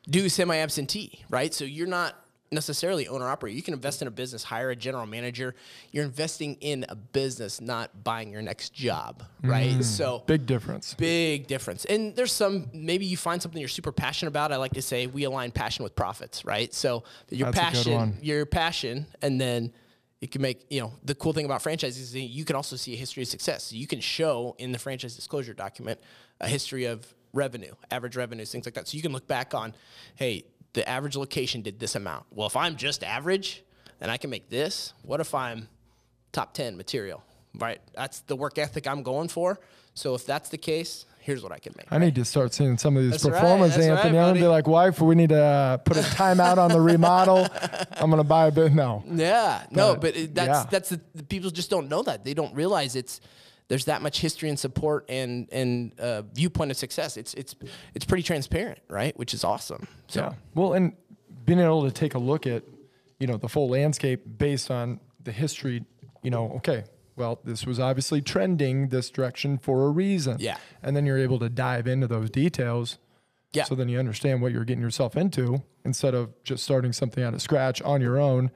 do 0.08 0.28
semi 0.28 0.56
absentee, 0.56 1.24
right? 1.28 1.52
So 1.52 1.64
you're 1.64 1.86
not 1.86 2.16
necessarily 2.52 3.06
owner 3.06 3.28
operator. 3.28 3.54
You 3.56 3.62
can 3.62 3.74
invest 3.74 4.02
in 4.02 4.08
a 4.08 4.10
business, 4.10 4.42
hire 4.42 4.70
a 4.70 4.76
general 4.76 5.06
manager. 5.06 5.54
You're 5.92 6.04
investing 6.04 6.56
in 6.60 6.84
a 6.88 6.96
business, 6.96 7.60
not 7.60 8.02
buying 8.02 8.30
your 8.30 8.42
next 8.42 8.74
job, 8.74 9.22
right? 9.42 9.70
Mm. 9.70 9.84
So 9.84 10.24
Big 10.26 10.46
difference. 10.46 10.94
big 10.94 11.46
difference. 11.46 11.84
And 11.84 12.16
there's 12.16 12.32
some 12.32 12.68
maybe 12.72 13.06
you 13.06 13.16
find 13.16 13.40
something 13.40 13.60
you're 13.60 13.68
super 13.68 13.92
passionate 13.92 14.30
about. 14.30 14.52
I 14.52 14.56
like 14.56 14.74
to 14.74 14.82
say 14.82 15.06
we 15.06 15.24
align 15.24 15.52
passion 15.52 15.84
with 15.84 15.94
profits, 15.94 16.44
right? 16.44 16.72
So 16.74 17.04
your 17.28 17.52
That's 17.52 17.84
passion, 17.84 18.18
your 18.20 18.46
passion, 18.46 19.06
and 19.22 19.40
then 19.40 19.72
it 20.20 20.30
can 20.32 20.42
make 20.42 20.66
you 20.70 20.80
know 20.80 20.92
the 21.04 21.14
cool 21.14 21.32
thing 21.32 21.44
about 21.44 21.62
franchises 21.62 22.14
is 22.14 22.14
you 22.14 22.44
can 22.44 22.56
also 22.56 22.76
see 22.76 22.94
a 22.94 22.96
history 22.96 23.22
of 23.22 23.28
success. 23.28 23.64
So 23.64 23.76
you 23.76 23.86
can 23.86 24.00
show 24.00 24.56
in 24.58 24.72
the 24.72 24.78
franchise 24.78 25.14
disclosure 25.14 25.54
document 25.54 26.00
a 26.40 26.48
history 26.48 26.86
of 26.86 27.06
revenue, 27.32 27.72
average 27.90 28.16
revenues, 28.16 28.50
things 28.50 28.66
like 28.66 28.74
that. 28.74 28.88
So 28.88 28.96
you 28.96 29.02
can 29.02 29.12
look 29.12 29.26
back 29.26 29.54
on, 29.54 29.74
hey, 30.16 30.44
the 30.72 30.88
average 30.88 31.16
location 31.16 31.62
did 31.62 31.80
this 31.80 31.94
amount. 31.94 32.26
Well, 32.30 32.46
if 32.46 32.56
I'm 32.56 32.76
just 32.76 33.02
average 33.02 33.62
and 34.00 34.10
I 34.10 34.16
can 34.16 34.30
make 34.30 34.48
this, 34.48 34.92
what 35.02 35.20
if 35.20 35.34
I'm 35.34 35.68
top 36.32 36.54
10 36.54 36.76
material, 36.76 37.22
right? 37.58 37.80
That's 37.94 38.20
the 38.20 38.36
work 38.36 38.58
ethic 38.58 38.86
I'm 38.86 39.02
going 39.02 39.28
for. 39.28 39.58
So 39.94 40.14
if 40.14 40.24
that's 40.24 40.48
the 40.48 40.58
case, 40.58 41.04
here's 41.18 41.42
what 41.42 41.52
I 41.52 41.58
can 41.58 41.74
make. 41.76 41.86
I 41.90 41.98
need 41.98 42.14
to 42.14 42.24
start 42.24 42.54
seeing 42.54 42.78
some 42.78 42.96
of 42.96 43.02
these 43.02 43.12
That's 43.12 43.24
right, 43.24 43.40
performance, 43.40 43.76
right, 43.76 43.90
Anthony. 43.90 44.18
I'm 44.18 44.28
gonna 44.28 44.40
be 44.40 44.46
like, 44.46 44.66
wife, 44.66 45.00
we 45.00 45.14
need 45.16 45.30
to 45.30 45.42
uh, 45.42 45.76
put 45.78 45.96
a 45.96 46.00
timeout 46.00 46.58
on 46.58 46.70
the 46.70 46.80
remodel. 46.80 47.46
I'm 47.92 48.08
gonna 48.10 48.24
buy 48.24 48.46
a 48.46 48.52
bit. 48.52 48.72
No, 48.72 49.02
Yeah, 49.12 49.64
no, 49.70 49.94
But, 49.94 50.00
but 50.00 50.16
it, 50.16 50.34
that's 50.34 50.48
yeah. 50.48 50.66
that's 50.70 50.88
the, 50.90 51.00
the 51.14 51.24
people 51.24 51.50
just 51.50 51.70
don't 51.70 51.88
know 51.88 52.02
that. 52.02 52.24
They 52.24 52.34
don't 52.34 52.54
realize 52.54 52.94
it's 52.94 53.20
there's 53.70 53.84
that 53.84 54.02
much 54.02 54.20
history 54.20 54.48
and 54.48 54.58
support 54.58 55.06
and 55.08 55.48
and 55.52 55.98
uh, 56.00 56.22
viewpoint 56.22 56.72
of 56.72 56.76
success. 56.76 57.16
It's 57.16 57.32
it's 57.34 57.54
it's 57.94 58.04
pretty 58.04 58.24
transparent, 58.24 58.80
right? 58.88 59.16
Which 59.16 59.32
is 59.32 59.44
awesome. 59.44 59.86
So 60.08 60.22
Yeah. 60.22 60.32
Well, 60.56 60.72
and 60.72 60.92
being 61.44 61.60
able 61.60 61.84
to 61.84 61.92
take 61.92 62.14
a 62.14 62.18
look 62.18 62.48
at, 62.48 62.64
you 63.20 63.28
know, 63.28 63.36
the 63.36 63.48
full 63.48 63.68
landscape 63.68 64.22
based 64.38 64.72
on 64.72 64.98
the 65.22 65.30
history, 65.30 65.84
you 66.22 66.32
know, 66.32 66.50
okay, 66.56 66.82
well, 67.14 67.40
this 67.44 67.64
was 67.64 67.78
obviously 67.78 68.20
trending 68.20 68.88
this 68.88 69.08
direction 69.08 69.56
for 69.56 69.86
a 69.86 69.90
reason. 69.90 70.38
Yeah. 70.40 70.56
And 70.82 70.96
then 70.96 71.06
you're 71.06 71.18
able 71.18 71.38
to 71.38 71.48
dive 71.48 71.86
into 71.86 72.08
those 72.08 72.28
details. 72.28 72.98
Yeah. 73.52 73.64
So 73.64 73.76
then 73.76 73.88
you 73.88 74.00
understand 74.00 74.42
what 74.42 74.50
you're 74.50 74.64
getting 74.64 74.82
yourself 74.82 75.16
into 75.16 75.62
instead 75.84 76.14
of 76.14 76.30
just 76.42 76.64
starting 76.64 76.92
something 76.92 77.22
out 77.22 77.34
of 77.34 77.42
scratch 77.42 77.80
on 77.82 78.00
your 78.00 78.18
own 78.18 78.50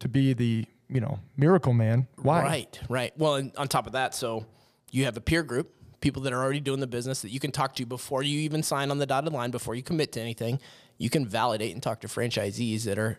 to 0.00 0.08
be 0.08 0.34
the, 0.34 0.66
you 0.88 1.00
know, 1.00 1.18
miracle 1.36 1.72
man. 1.72 2.06
Why? 2.16 2.42
Right, 2.42 2.80
right. 2.88 3.12
Well, 3.16 3.34
and 3.36 3.56
on 3.56 3.68
top 3.68 3.86
of 3.86 3.92
that, 3.92 4.14
so 4.14 4.46
you 4.90 5.04
have 5.04 5.16
a 5.16 5.20
peer 5.20 5.42
group, 5.42 5.74
people 6.00 6.22
that 6.22 6.32
are 6.32 6.42
already 6.42 6.60
doing 6.60 6.80
the 6.80 6.86
business 6.86 7.22
that 7.22 7.30
you 7.30 7.40
can 7.40 7.50
talk 7.50 7.74
to 7.76 7.86
before 7.86 8.22
you 8.22 8.40
even 8.40 8.62
sign 8.62 8.90
on 8.90 8.98
the 8.98 9.06
dotted 9.06 9.32
line, 9.32 9.50
before 9.50 9.74
you 9.74 9.82
commit 9.82 10.12
to 10.12 10.20
anything. 10.20 10.60
You 10.96 11.10
can 11.10 11.26
validate 11.26 11.74
and 11.74 11.82
talk 11.82 12.00
to 12.00 12.08
franchisees 12.08 12.84
that 12.84 12.98
are 12.98 13.18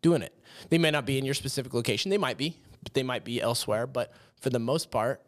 doing 0.00 0.22
it. 0.22 0.32
They 0.68 0.78
may 0.78 0.90
not 0.90 1.06
be 1.06 1.18
in 1.18 1.24
your 1.24 1.34
specific 1.34 1.74
location. 1.74 2.10
They 2.10 2.18
might 2.18 2.38
be, 2.38 2.56
but 2.82 2.94
they 2.94 3.02
might 3.02 3.24
be 3.24 3.40
elsewhere. 3.40 3.86
But 3.86 4.12
for 4.40 4.50
the 4.50 4.60
most 4.60 4.90
part, 4.90 5.22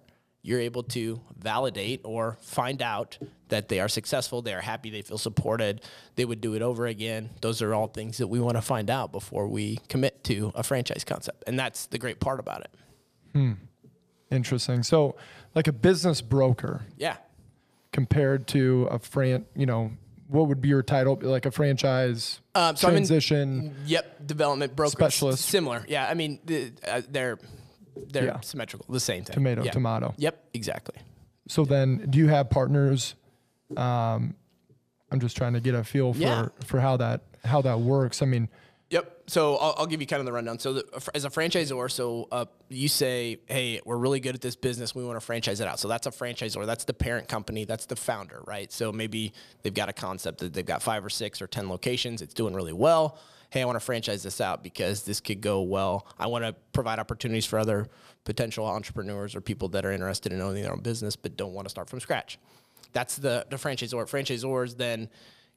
you're 0.49 0.61
able 0.61 0.83
to 0.83 1.21
validate 1.39 2.01
or 2.05 2.39
find 2.41 2.81
out 2.81 3.19
that 3.49 3.69
they 3.69 3.81
are 3.81 3.89
successful, 3.89 4.41
they 4.43 4.55
are 4.55 4.61
happy, 4.63 4.89
they 4.91 5.03
feel 5.03 5.19
supported, 5.19 5.83
they 6.17 6.25
would 6.25 6.41
do 6.41 6.55
it 6.55 6.63
over 6.63 6.87
again. 6.87 7.31
Those 7.43 7.61
are 7.63 7.75
all 7.75 7.87
things 7.87 8.17
that 8.19 8.29
we 8.29 8.41
want 8.41 8.57
to 8.57 8.63
find 8.63 8.89
out 8.91 9.13
before 9.13 9.47
we 9.47 9.79
commit 9.89 10.25
to 10.25 10.51
a 10.55 10.63
franchise 10.63 11.05
concept. 11.05 11.45
And 11.47 11.59
that's 11.59 11.87
the 11.87 11.99
great 11.99 12.19
part 12.19 12.41
about 12.41 12.63
it. 12.63 12.71
Hmm. 13.35 13.53
Interesting. 14.31 14.83
So, 14.83 15.17
like 15.55 15.69
a 15.69 15.73
business 15.73 16.21
broker 16.21 16.83
Yeah. 16.97 17.17
compared 17.93 18.47
to 18.49 18.89
a 18.91 18.99
fran, 18.99 19.47
you 19.55 19.67
know, 19.67 19.93
what 20.29 20.49
would 20.49 20.61
be 20.61 20.69
your 20.69 20.83
title? 20.83 21.19
Like 21.23 21.47
a 21.47 21.51
franchise 21.51 22.41
Um, 22.55 22.77
so 22.77 22.89
in- 22.89 22.95
transition. 22.95 23.75
Yep, 23.87 24.27
development 24.27 24.77
broker 24.77 24.91
Specialist. 24.91 25.45
Similar. 25.47 25.85
Yeah, 25.89 26.07
I 26.09 26.13
mean, 26.15 26.39
the, 26.45 26.73
uh, 26.87 27.01
they're 27.09 27.39
they're 28.11 28.25
Yeah. 28.27 28.41
symmetrical, 28.41 28.87
the 28.93 29.01
same 29.01 29.25
thing. 29.25 29.35
Tomato, 29.35 29.63
Yeah. 29.65 29.71
tomato. 29.73 30.15
Yep, 30.19 30.45
exactly. 30.55 30.97
So 31.49 31.65
then, 31.65 32.07
do 32.11 32.19
you 32.19 32.29
have 32.29 32.51
partners? 32.51 33.15
Um, 33.77 34.35
I'm 35.11 35.21
just 35.21 35.37
trying 35.37 35.55
to 35.55 35.61
get 35.61 35.75
a 35.75 35.85
feel 35.85 36.13
for 36.13 36.53
for 36.65 36.81
how 36.81 36.97
that 36.99 37.23
how 37.45 37.63
that 37.63 37.81
works. 37.81 38.23
I 38.23 38.27
mean, 38.27 38.49
Yep. 38.91 39.25
So 39.27 39.57
I'll, 39.57 39.75
I'll 39.79 39.87
give 39.87 40.01
you 40.01 40.07
kind 40.07 40.21
of 40.21 40.25
the 40.25 40.33
rundown. 40.33 40.59
So 40.59 40.73
the, 40.73 41.11
as 41.15 41.27
a 41.27 41.29
franchisor, 41.29 41.91
so 41.91 42.27
uh, 42.33 42.47
you 42.71 42.89
say, 42.89 43.39
hey, 43.45 43.83
we're 43.85 43.99
really 43.99 44.19
good 44.19 44.35
at 44.35 44.41
this 44.41 44.57
business. 44.57 44.95
We 44.95 45.05
want 45.05 45.17
to 45.21 45.21
franchise 45.21 45.61
it 45.61 45.69
out. 45.69 45.79
So 45.79 45.89
that's 45.89 46.07
a 46.07 46.11
franchisor. 46.11 46.65
That's 46.65 46.85
the 46.85 46.95
parent 46.95 47.29
company. 47.29 47.67
That's 47.67 47.85
the 47.85 47.97
founder, 47.97 48.41
right? 48.47 48.73
So 48.73 48.91
maybe 48.91 49.35
they've 49.63 49.75
got 49.75 49.91
a 49.91 49.93
concept 49.93 50.39
that 50.39 50.55
they've 50.55 50.65
got 50.65 50.83
five 50.83 51.05
or 51.05 51.11
six 51.11 51.43
or 51.43 51.47
10 51.47 51.69
locations. 51.69 52.23
It's 52.23 52.33
doing 52.33 52.55
really 52.55 52.73
well. 52.73 53.19
Hey, 53.51 53.63
I 53.63 53.65
want 53.65 53.77
to 53.77 53.85
franchise 53.85 54.23
this 54.23 54.41
out 54.41 54.63
because 54.63 55.05
this 55.05 55.21
could 55.21 55.41
go 55.41 55.63
well. 55.63 56.07
I 56.19 56.27
want 56.27 56.45
to 56.45 56.55
provide 56.73 56.99
opportunities 56.99 57.47
for 57.47 57.59
other 57.59 57.89
potential 58.25 58.67
entrepreneurs 58.67 59.35
or 59.35 59.41
people 59.41 59.69
that 59.71 59.87
are 59.87 59.93
interested 59.93 60.33
in 60.33 60.41
owning 60.41 60.63
their 60.63 60.73
own 60.73 60.81
business 60.81 61.17
but 61.17 61.37
don't 61.37 61.55
want 61.55 61.65
to 61.65 61.71
start 61.71 61.89
from 61.89 62.01
scratch. 62.01 62.39
That's 62.93 63.17
the, 63.17 63.47
the 63.49 63.57
franchisor. 63.57 64.05
Franchisors 64.05 64.77
then 64.77 65.09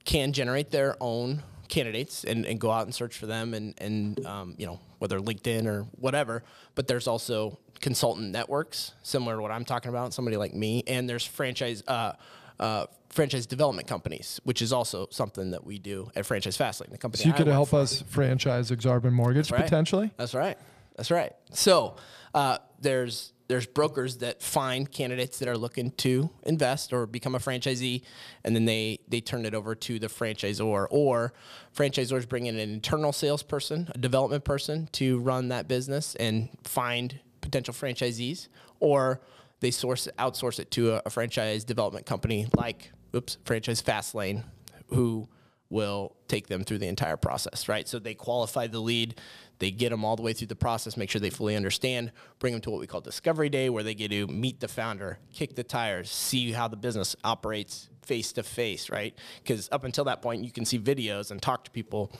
can 0.04 0.32
generate 0.32 0.70
their 0.70 0.96
own 1.00 1.42
candidates 1.68 2.24
and, 2.24 2.44
and 2.44 2.60
go 2.60 2.70
out 2.70 2.84
and 2.84 2.94
search 2.94 3.16
for 3.16 3.26
them 3.26 3.54
and, 3.54 3.74
and 3.78 4.26
um, 4.26 4.54
you 4.58 4.66
know 4.66 4.78
whether 4.98 5.18
linkedin 5.18 5.66
or 5.66 5.84
whatever 5.92 6.42
but 6.74 6.86
there's 6.86 7.08
also 7.08 7.58
consultant 7.80 8.30
networks 8.30 8.92
similar 9.02 9.36
to 9.36 9.42
what 9.42 9.50
i'm 9.50 9.64
talking 9.64 9.88
about 9.88 10.12
somebody 10.12 10.36
like 10.36 10.52
me 10.52 10.82
and 10.86 11.08
there's 11.08 11.24
franchise 11.24 11.82
uh, 11.88 12.12
uh, 12.62 12.86
franchise 13.08 13.46
development 13.46 13.86
companies 13.86 14.40
which 14.44 14.62
is 14.62 14.72
also 14.72 15.06
something 15.10 15.50
that 15.50 15.64
we 15.64 15.78
do 15.78 16.10
at 16.16 16.24
franchise 16.24 16.56
fastlane 16.56 16.90
the 16.90 16.98
company 16.98 17.22
so 17.22 17.28
you 17.28 17.34
I 17.34 17.36
could 17.36 17.46
help 17.48 17.70
for. 17.70 17.80
us 17.80 18.02
franchise 18.08 18.70
Exarban 18.70 19.12
Mortgage 19.12 19.50
right. 19.50 19.62
potentially. 19.62 20.10
That's 20.16 20.34
right. 20.34 20.58
That's 20.96 21.10
right. 21.10 21.32
So 21.52 21.96
uh, 22.34 22.58
there's 22.80 23.32
there's 23.48 23.66
brokers 23.66 24.18
that 24.18 24.42
find 24.42 24.90
candidates 24.90 25.38
that 25.40 25.48
are 25.48 25.58
looking 25.58 25.90
to 25.90 26.30
invest 26.44 26.92
or 26.92 27.06
become 27.06 27.34
a 27.34 27.38
franchisee, 27.38 28.02
and 28.44 28.54
then 28.54 28.64
they 28.64 28.98
they 29.08 29.20
turn 29.20 29.44
it 29.44 29.54
over 29.54 29.74
to 29.74 29.98
the 29.98 30.06
franchisor. 30.06 30.86
Or 30.90 31.32
franchisors 31.76 32.28
bring 32.28 32.46
in 32.46 32.58
an 32.58 32.70
internal 32.70 33.12
salesperson, 33.12 33.90
a 33.94 33.98
development 33.98 34.44
person 34.44 34.88
to 34.92 35.18
run 35.18 35.48
that 35.48 35.68
business 35.68 36.14
and 36.16 36.48
find 36.64 37.20
potential 37.40 37.74
franchisees, 37.74 38.48
or 38.80 39.20
they 39.62 39.70
source 39.70 40.08
outsource 40.18 40.58
it 40.58 40.70
to 40.72 40.94
a, 40.94 41.02
a 41.06 41.10
franchise 41.10 41.64
development 41.64 42.04
company 42.04 42.46
like 42.56 42.92
oops 43.14 43.38
franchise 43.44 43.80
Fastlane, 43.80 44.44
who 44.88 45.28
will 45.70 46.16
take 46.28 46.48
them 46.48 46.64
through 46.64 46.78
the 46.78 46.86
entire 46.86 47.16
process, 47.16 47.66
right? 47.68 47.88
So 47.88 47.98
they 47.98 48.12
qualify 48.12 48.66
the 48.66 48.80
lead, 48.80 49.18
they 49.58 49.70
get 49.70 49.88
them 49.88 50.04
all 50.04 50.16
the 50.16 50.22
way 50.22 50.34
through 50.34 50.48
the 50.48 50.56
process, 50.56 50.98
make 50.98 51.08
sure 51.08 51.20
they 51.20 51.30
fully 51.30 51.56
understand, 51.56 52.12
bring 52.40 52.52
them 52.52 52.60
to 52.62 52.70
what 52.70 52.80
we 52.80 52.86
call 52.86 53.00
discovery 53.00 53.48
day, 53.48 53.70
where 53.70 53.82
they 53.82 53.94
get 53.94 54.10
to 54.10 54.26
meet 54.26 54.60
the 54.60 54.68
founder, 54.68 55.18
kick 55.32 55.54
the 55.54 55.64
tires, 55.64 56.10
see 56.10 56.52
how 56.52 56.68
the 56.68 56.76
business 56.76 57.16
operates 57.24 57.88
face 58.02 58.32
to 58.32 58.42
face, 58.42 58.90
right? 58.90 59.16
Because 59.42 59.68
up 59.72 59.84
until 59.84 60.04
that 60.04 60.20
point, 60.20 60.44
you 60.44 60.50
can 60.50 60.64
see 60.66 60.78
videos 60.78 61.30
and 61.30 61.40
talk 61.40 61.64
to 61.64 61.70
people, 61.70 62.12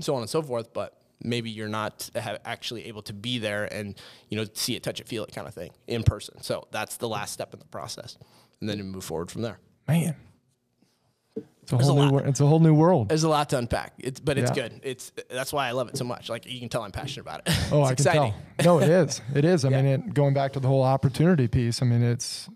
so 0.00 0.14
on 0.14 0.22
and 0.22 0.30
so 0.30 0.40
forth, 0.40 0.72
but 0.72 1.01
maybe 1.24 1.50
you're 1.50 1.68
not 1.68 2.10
actually 2.44 2.86
able 2.86 3.02
to 3.02 3.12
be 3.12 3.38
there 3.38 3.64
and 3.72 3.94
you 4.28 4.36
know 4.38 4.46
see 4.54 4.74
it, 4.76 4.82
touch 4.82 5.00
it, 5.00 5.08
feel 5.08 5.24
it, 5.24 5.32
kind 5.34 5.46
of 5.48 5.54
thing 5.54 5.70
in 5.86 6.02
person. 6.02 6.42
So 6.42 6.66
that's 6.70 6.96
the 6.96 7.08
last 7.08 7.32
step 7.32 7.52
in 7.52 7.58
the 7.60 7.66
process, 7.66 8.16
and 8.60 8.68
then 8.68 8.78
you 8.78 8.84
move 8.84 9.04
forward 9.04 9.30
from 9.30 9.42
there. 9.42 9.58
Man, 9.88 10.14
it's 11.62 11.72
a 11.72 11.76
There's 11.76 11.88
whole 11.88 11.92
a 11.98 12.00
new 12.00 12.02
lot. 12.06 12.12
wor- 12.12 12.26
it's 12.26 12.40
a 12.40 12.46
whole 12.46 12.60
new 12.60 12.74
world. 12.74 13.08
There's 13.08 13.22
a 13.24 13.28
lot 13.28 13.48
to 13.50 13.58
unpack, 13.58 13.92
it's, 13.98 14.20
but 14.20 14.36
it's 14.38 14.50
Yeah. 14.50 14.68
good. 14.68 14.80
It's 14.82 15.12
that's 15.30 15.52
why 15.52 15.68
I 15.68 15.72
love 15.72 15.88
it 15.88 15.96
so 15.96 16.04
much. 16.04 16.28
Like 16.28 16.44
you 16.46 16.58
can 16.60 16.68
tell 16.68 16.82
I'm 16.82 16.92
passionate 16.92 17.22
about 17.22 17.42
it. 17.46 17.56
Oh, 17.72 17.82
I 17.84 17.94
can 17.94 18.04
tell. 18.04 18.34
No, 18.64 18.80
it 18.80 18.88
is. 18.88 19.20
It 19.34 19.44
is. 19.44 19.64
I 19.64 19.70
Yeah. 19.70 19.82
mean, 19.82 19.86
it, 19.92 20.14
going 20.14 20.34
back 20.34 20.52
to 20.54 20.60
the 20.60 20.68
whole 20.68 20.82
opportunity 20.82 21.48
piece. 21.48 21.80
I 21.82 21.86
mean, 21.86 22.02
it's 22.02 22.48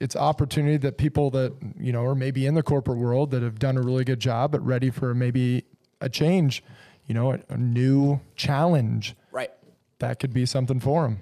it's 0.00 0.16
opportunity 0.16 0.78
that 0.78 0.98
people 0.98 1.30
that 1.30 1.52
you 1.78 1.92
know 1.92 2.04
are 2.04 2.14
maybe 2.14 2.46
in 2.46 2.54
the 2.54 2.62
corporate 2.62 2.98
world 2.98 3.30
that 3.32 3.42
have 3.42 3.58
done 3.58 3.76
a 3.76 3.82
really 3.82 4.04
good 4.04 4.18
job, 4.20 4.50
but 4.52 4.64
ready 4.64 4.90
for 4.90 5.14
maybe 5.14 5.64
a 6.00 6.08
change. 6.08 6.64
You 7.12 7.20
know, 7.20 7.32
a, 7.34 7.40
a 7.50 7.58
new 7.58 8.20
challenge 8.36 9.14
Right. 9.32 9.50
that 9.98 10.18
could 10.18 10.32
be 10.32 10.46
something 10.46 10.80
for 10.80 11.02
them. 11.02 11.18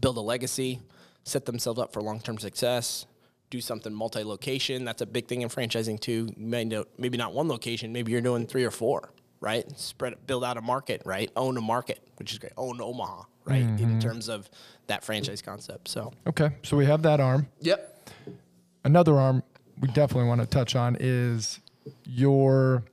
Build 0.00 0.16
a 0.16 0.20
legacy, 0.20 0.78
set 1.24 1.44
themselves 1.44 1.80
up 1.80 1.92
for 1.92 2.00
long-term 2.00 2.38
success. 2.38 3.06
Do 3.50 3.60
something 3.60 3.92
multi-location. 3.92 4.84
That's 4.84 5.02
a 5.02 5.06
big 5.06 5.26
thing 5.26 5.42
in 5.42 5.48
franchising 5.48 5.98
too. 5.98 6.28
You 6.36 6.46
may 6.46 6.64
know, 6.64 6.84
maybe 6.98 7.18
not 7.18 7.32
one 7.34 7.48
location. 7.48 7.92
Maybe 7.92 8.12
you're 8.12 8.20
doing 8.20 8.46
three 8.46 8.62
or 8.62 8.70
four. 8.70 9.10
Right. 9.40 9.68
Spread, 9.76 10.24
build 10.24 10.44
out 10.44 10.56
a 10.56 10.60
market. 10.60 11.02
Right. 11.04 11.32
Own 11.34 11.56
a 11.56 11.60
market, 11.60 11.98
which 12.14 12.30
is 12.30 12.38
great. 12.38 12.52
Own 12.56 12.80
Omaha. 12.80 13.24
Right. 13.44 13.64
Mm-hmm. 13.64 13.82
In 13.82 13.98
terms 14.00 14.28
of 14.28 14.48
that 14.86 15.02
franchise 15.02 15.42
concept. 15.42 15.88
So. 15.88 16.12
Okay, 16.28 16.50
so 16.62 16.76
we 16.76 16.86
have 16.86 17.02
that 17.02 17.18
arm. 17.18 17.48
Yep. 17.60 18.08
Another 18.84 19.18
arm 19.18 19.42
we 19.80 19.88
definitely 19.88 20.28
want 20.28 20.42
to 20.42 20.46
touch 20.46 20.76
on 20.76 20.96
is 21.00 21.58
your 22.04 22.84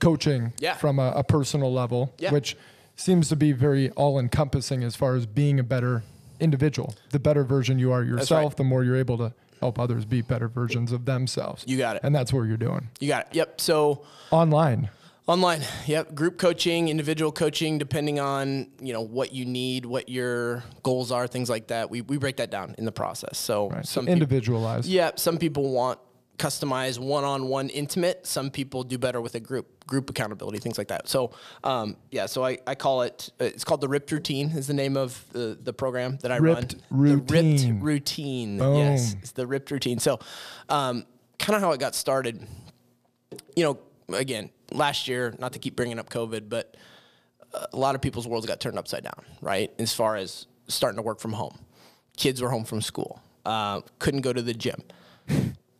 coaching 0.00 0.52
Yeah. 0.58 0.74
from 0.74 0.98
a, 0.98 1.12
a 1.16 1.22
personal 1.24 1.72
level, 1.72 2.12
Yeah. 2.18 2.32
which 2.32 2.56
seems 2.96 3.28
to 3.28 3.36
be 3.36 3.52
very 3.52 3.90
all 3.90 4.18
encompassing 4.18 4.82
as 4.82 4.96
far 4.96 5.14
as 5.14 5.26
being 5.26 5.58
a 5.60 5.62
better 5.62 6.02
individual. 6.40 6.94
The 7.10 7.18
better 7.20 7.44
version 7.44 7.78
you 7.78 7.92
are 7.92 8.02
yourself, 8.02 8.52
right. 8.52 8.56
the 8.56 8.64
more 8.64 8.82
you're 8.84 8.96
able 8.96 9.18
to 9.18 9.32
help 9.60 9.78
others 9.78 10.04
be 10.06 10.22
better 10.22 10.48
versions 10.48 10.90
of 10.90 11.04
themselves. 11.04 11.64
You 11.66 11.76
got 11.76 11.96
it. 11.96 12.02
And 12.02 12.14
that's 12.14 12.32
what 12.32 12.42
you're 12.42 12.56
doing 12.56 12.88
You 12.98 13.08
got 13.08 13.26
it. 13.28 13.34
Yep. 13.36 13.60
So. 13.60 14.02
online. 14.30 14.88
Online, 15.26 15.60
yep. 15.86 16.12
Group 16.14 16.38
coaching, 16.38 16.88
individual 16.88 17.30
coaching, 17.30 17.78
depending 17.78 18.18
on 18.18 18.66
you 18.80 18.92
know 18.92 19.02
what 19.02 19.32
you 19.32 19.44
need, 19.44 19.84
what 19.86 20.08
your 20.08 20.64
goals 20.82 21.12
are, 21.12 21.26
things 21.28 21.48
like 21.48 21.68
that. 21.68 21.88
We, 21.88 22.00
we 22.00 22.16
break 22.16 22.38
that 22.38 22.50
down 22.50 22.74
in 22.78 22.84
the 22.84 22.90
process. 22.90 23.38
So 23.38 23.68
Right. 23.70 23.86
Some 23.86 24.06
peop- 24.06 24.12
individualized. 24.14 24.88
yeah, 24.88 25.12
some 25.14 25.38
people 25.38 25.70
want 25.72 26.00
customized, 26.40 26.98
one-on-one, 26.98 27.68
intimate. 27.68 28.26
Some 28.26 28.50
people 28.50 28.82
do 28.82 28.98
better 28.98 29.20
with 29.20 29.34
a 29.34 29.40
group, 29.40 29.86
group 29.86 30.10
accountability, 30.10 30.58
things 30.58 30.78
like 30.78 30.88
that. 30.88 31.08
So 31.08 31.32
um, 31.64 31.96
yeah, 32.10 32.26
so 32.26 32.44
I, 32.44 32.58
I 32.66 32.74
call 32.74 33.02
it. 33.02 33.30
uh, 33.40 33.44
It's 33.44 33.64
called 33.64 33.80
the 33.80 33.88
Ripped 33.88 34.10
Routine. 34.10 34.50
Is 34.50 34.66
the 34.66 34.74
name 34.74 34.96
of 34.96 35.24
the, 35.32 35.58
the 35.62 35.72
program 35.72 36.18
that 36.22 36.32
I 36.32 36.36
Ripped 36.36 36.74
run. 36.90 37.08
The 37.08 37.16
Ripped 37.16 37.82
Routine. 37.82 38.58
Yes, 38.58 39.14
it's 39.22 39.32
the 39.32 39.46
Ripped 39.46 39.70
Routine. 39.70 39.98
So 39.98 40.18
um, 40.68 41.04
kind 41.38 41.56
of 41.56 41.62
how 41.62 41.72
it 41.72 41.80
got 41.80 41.94
started 41.94 42.46
you 43.56 43.64
know, 43.64 43.78
again, 44.16 44.50
last 44.72 45.06
year, 45.08 45.34
not 45.38 45.52
to 45.52 45.58
keep 45.58 45.76
bringing 45.76 45.98
up 45.98 46.10
COVID, 46.10 46.48
but 46.48 46.76
a 47.72 47.76
lot 47.76 47.94
of 47.94 48.00
people's 48.00 48.26
worlds 48.26 48.46
got 48.46 48.60
turned 48.60 48.78
upside 48.78 49.04
down, 49.04 49.24
right? 49.40 49.70
As 49.78 49.92
far 49.92 50.16
as 50.16 50.46
starting 50.68 50.96
to 50.96 51.02
work 51.02 51.20
from 51.20 51.32
home. 51.32 51.58
Kids 52.16 52.42
were 52.42 52.50
home 52.50 52.64
from 52.64 52.80
school, 52.80 53.22
uh, 53.46 53.80
couldn't 53.98 54.20
go 54.20 54.32
to 54.32 54.42
the 54.42 54.52
gym, 54.52 54.82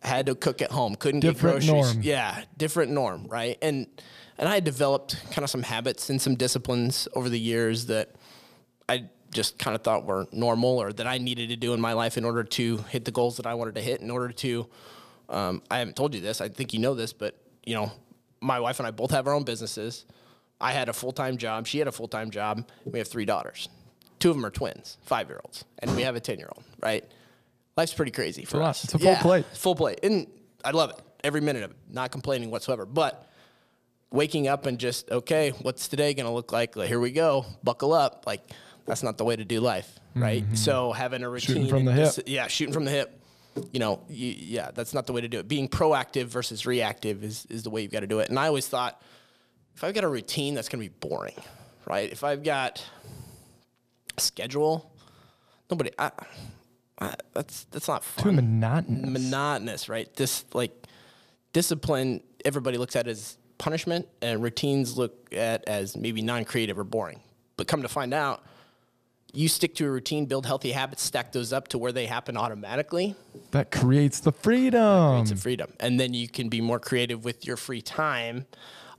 had 0.01 0.25
to 0.27 0.35
cook 0.35 0.61
at 0.61 0.71
home, 0.71 0.95
couldn't 0.95 1.19
Different 1.21 1.61
get 1.61 1.69
groceries. 1.71 1.93
norm. 1.95 2.03
Yeah, 2.03 2.43
different 2.57 2.91
norm, 2.91 3.27
right? 3.27 3.57
And 3.61 3.87
and 4.37 4.49
I 4.49 4.55
had 4.55 4.63
developed 4.63 5.17
kind 5.31 5.43
of 5.43 5.49
some 5.49 5.63
habits 5.63 6.09
and 6.09 6.19
some 6.21 6.35
disciplines 6.35 7.07
over 7.13 7.29
the 7.29 7.39
years 7.39 7.85
that 7.87 8.15
I 8.89 9.05
just 9.31 9.59
kind 9.59 9.75
of 9.75 9.81
thought 9.83 10.05
were 10.05 10.27
normal 10.31 10.81
or 10.81 10.91
that 10.93 11.05
I 11.07 11.17
needed 11.19 11.49
to 11.49 11.55
do 11.55 11.73
in 11.73 11.79
my 11.81 11.93
life 11.93 12.17
in 12.17 12.25
order 12.25 12.43
to 12.43 12.77
hit 12.89 13.05
the 13.05 13.11
goals 13.11 13.37
that 13.37 13.45
I 13.45 13.53
wanted 13.53 13.75
to 13.75 13.81
hit. 13.81 14.01
In 14.01 14.09
order 14.11 14.29
to, 14.33 14.67
um, 15.29 15.61
I 15.69 15.77
haven't 15.79 15.95
told 15.95 16.15
you 16.15 16.21
this. 16.21 16.41
I 16.41 16.49
think 16.49 16.73
you 16.73 16.79
know 16.79 16.95
this, 16.95 17.13
but 17.13 17.37
you 17.65 17.75
know, 17.75 17.91
my 18.41 18.59
wife 18.59 18.79
and 18.79 18.87
I 18.87 18.91
both 18.91 19.11
have 19.11 19.27
our 19.27 19.33
own 19.33 19.43
businesses. 19.43 20.05
I 20.59 20.71
had 20.73 20.89
a 20.89 20.93
full 20.93 21.11
time 21.11 21.37
job. 21.37 21.67
She 21.67 21.77
had 21.79 21.87
a 21.87 21.91
full 21.91 22.07
time 22.07 22.31
job. 22.31 22.67
We 22.85 22.97
have 22.99 23.07
three 23.07 23.25
daughters. 23.25 23.69
Two 24.19 24.31
of 24.31 24.35
them 24.35 24.45
are 24.45 24.51
twins, 24.51 24.97
five 25.03 25.29
year 25.29 25.39
olds, 25.45 25.65
and 25.79 25.95
we 25.95 26.01
have 26.01 26.15
a 26.15 26.19
ten 26.19 26.37
year 26.39 26.49
old. 26.55 26.63
Right? 26.81 27.05
Life's 27.77 27.93
pretty 27.93 28.11
crazy 28.11 28.45
for 28.45 28.61
us. 28.61 28.83
It's 28.83 28.93
a 28.93 28.99
full 28.99 29.15
plate. 29.15 29.45
Full 29.53 29.75
plate, 29.75 29.99
and 30.03 30.27
I 30.63 30.71
love 30.71 30.89
it 30.91 30.99
every 31.23 31.41
minute 31.41 31.63
of 31.63 31.71
it. 31.71 31.77
Not 31.89 32.11
complaining 32.11 32.51
whatsoever, 32.51 32.85
but 32.85 33.27
waking 34.11 34.47
up 34.49 34.65
and 34.65 34.77
just 34.77 35.09
okay 35.09 35.51
what's 35.61 35.87
today 35.87 36.13
going 36.13 36.25
to 36.25 36.33
look 36.33 36.51
like 36.51 36.75
like 36.75 36.89
here 36.89 36.99
we 36.99 37.11
go 37.11 37.45
buckle 37.63 37.93
up 37.93 38.25
like 38.27 38.41
that's 38.85 39.03
not 39.03 39.17
the 39.17 39.23
way 39.23 39.37
to 39.37 39.45
do 39.45 39.61
life 39.61 39.99
right 40.15 40.43
so 40.53 40.91
having 40.91 41.23
a 41.23 41.29
routine 41.29 41.59
Mm-hmm. 41.59 41.69
from 41.69 41.85
the 41.85 41.93
hip. 41.93 42.13
yeah 42.25 42.47
shooting 42.47 42.73
from 42.73 42.83
the 42.83 42.91
hip 42.91 43.17
you 43.71 43.79
know, 43.79 44.01
you, 44.07 44.33
yeah, 44.37 44.71
that's 44.73 44.93
not 44.93 45.07
the 45.07 45.13
way 45.13 45.19
to 45.21 45.27
do 45.27 45.39
it. 45.39 45.47
Being 45.47 45.67
proactive 45.67 46.25
versus 46.27 46.65
reactive 46.65 47.21
is, 47.21 47.45
is 47.49 47.63
the 47.63 47.69
way 47.69 47.81
you've 47.81 47.91
got 47.91 47.99
to 47.99 48.07
do 48.07 48.19
it. 48.19 48.29
And 48.29 48.39
I 48.39 48.47
always 48.47 48.65
thought 48.67 49.01
if 49.75 49.83
I've 49.83 49.93
got 49.93 50.05
a 50.05 50.07
routine, 50.07 50.53
that's 50.55 50.69
going 50.69 50.81
to 50.81 50.89
be 50.89 50.95
boring, 51.05 51.35
right? 51.85 52.09
If 52.09 52.23
I've 52.23 52.43
got 52.43 52.81
a 54.17 54.21
schedule, 54.21 54.93
nobody, 55.69 55.91
I, 55.99 56.11
That's, 57.33 57.65
that's 57.71 57.87
not 57.87 58.03
fun. 58.03 58.23
Too 58.23 58.31
monotonous. 58.33 59.09
monotonous, 59.09 59.89
right? 59.89 60.13
This 60.15 60.45
like 60.53 60.71
discipline, 61.53 62.21
everybody 62.45 62.77
looks 62.77 62.95
at 62.95 63.07
as 63.07 63.37
punishment, 63.57 64.07
and 64.21 64.43
routines 64.43 64.97
look 64.97 65.33
at 65.33 65.67
as 65.67 65.97
maybe 65.97 66.21
non-creative 66.21 66.77
or 66.77 66.83
boring. 66.83 67.21
But 67.57 67.67
come 67.67 67.81
to 67.81 67.87
find 67.87 68.13
out, 68.13 68.43
you 69.33 69.47
stick 69.47 69.75
to 69.75 69.85
a 69.85 69.89
routine, 69.89 70.25
build 70.25 70.45
healthy 70.45 70.71
habits, 70.73 71.01
stack 71.03 71.31
those 71.31 71.53
up 71.53 71.69
to 71.69 71.77
where 71.77 71.91
they 71.91 72.05
happen 72.05 72.37
automatically. 72.37 73.15
that 73.51 73.71
creates 73.71 74.19
the 74.19 74.31
freedom. 74.31 75.21
It's 75.21 75.31
a 75.31 75.35
freedom, 75.35 75.73
and 75.79 75.99
then 75.99 76.13
you 76.13 76.27
can 76.27 76.49
be 76.49 76.61
more 76.61 76.79
creative 76.79 77.23
with 77.23 77.47
your 77.47 77.57
free 77.57 77.81
time. 77.81 78.45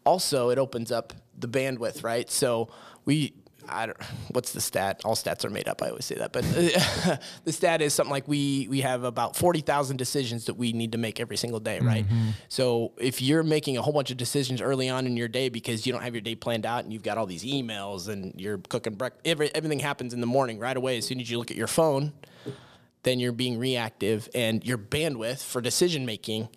Also, 0.04 0.48
it 0.48 0.58
opens 0.58 0.90
up 0.90 1.12
the 1.38 1.48
bandwidth, 1.48 2.02
right? 2.02 2.30
So 2.30 2.68
we. 3.04 3.34
I 3.68 3.86
don't, 3.86 4.02
what's 4.30 4.52
the 4.52 4.60
stat? 4.60 5.00
All 5.04 5.14
stats 5.14 5.44
are 5.44 5.50
made 5.50 5.68
up. 5.68 5.82
I 5.82 5.88
always 5.88 6.04
say 6.04 6.16
that, 6.16 6.32
but 6.32 6.44
the 7.44 7.52
stat 7.52 7.82
is 7.82 7.94
something 7.94 8.10
like 8.10 8.28
we 8.28 8.66
we 8.68 8.80
have 8.80 9.04
about 9.04 9.36
forty 9.36 9.60
thousand 9.60 9.96
decisions 9.96 10.46
that 10.46 10.54
we 10.54 10.72
need 10.72 10.92
to 10.92 10.98
make 10.98 11.20
every 11.20 11.36
single 11.36 11.60
day, 11.60 11.80
right? 11.80 12.06
Mm-hmm. 12.06 12.30
So 12.48 12.92
if 12.98 13.22
you're 13.22 13.42
making 13.42 13.76
a 13.76 13.82
whole 13.82 13.92
bunch 13.92 14.10
of 14.10 14.16
decisions 14.16 14.60
early 14.60 14.88
on 14.88 15.06
in 15.06 15.16
your 15.16 15.28
day 15.28 15.48
because 15.48 15.86
you 15.86 15.92
don't 15.92 16.02
have 16.02 16.14
your 16.14 16.22
day 16.22 16.34
planned 16.34 16.66
out 16.66 16.84
and 16.84 16.92
you've 16.92 17.02
got 17.02 17.18
all 17.18 17.26
these 17.26 17.44
emails 17.44 18.08
and 18.08 18.38
you're 18.40 18.58
cooking 18.58 18.94
breakfast, 18.94 19.22
every, 19.26 19.54
everything 19.54 19.78
happens 19.78 20.12
in 20.12 20.20
the 20.20 20.26
morning 20.26 20.58
right 20.58 20.76
away. 20.76 20.98
As 20.98 21.06
soon 21.06 21.20
as 21.20 21.30
you 21.30 21.38
look 21.38 21.50
at 21.50 21.56
your 21.56 21.66
phone, 21.66 22.12
then 23.02 23.18
you're 23.18 23.32
being 23.32 23.58
reactive 23.58 24.28
and 24.34 24.64
your 24.64 24.78
bandwidth 24.78 25.42
for 25.42 25.60
decision 25.60 26.06
making 26.06 26.48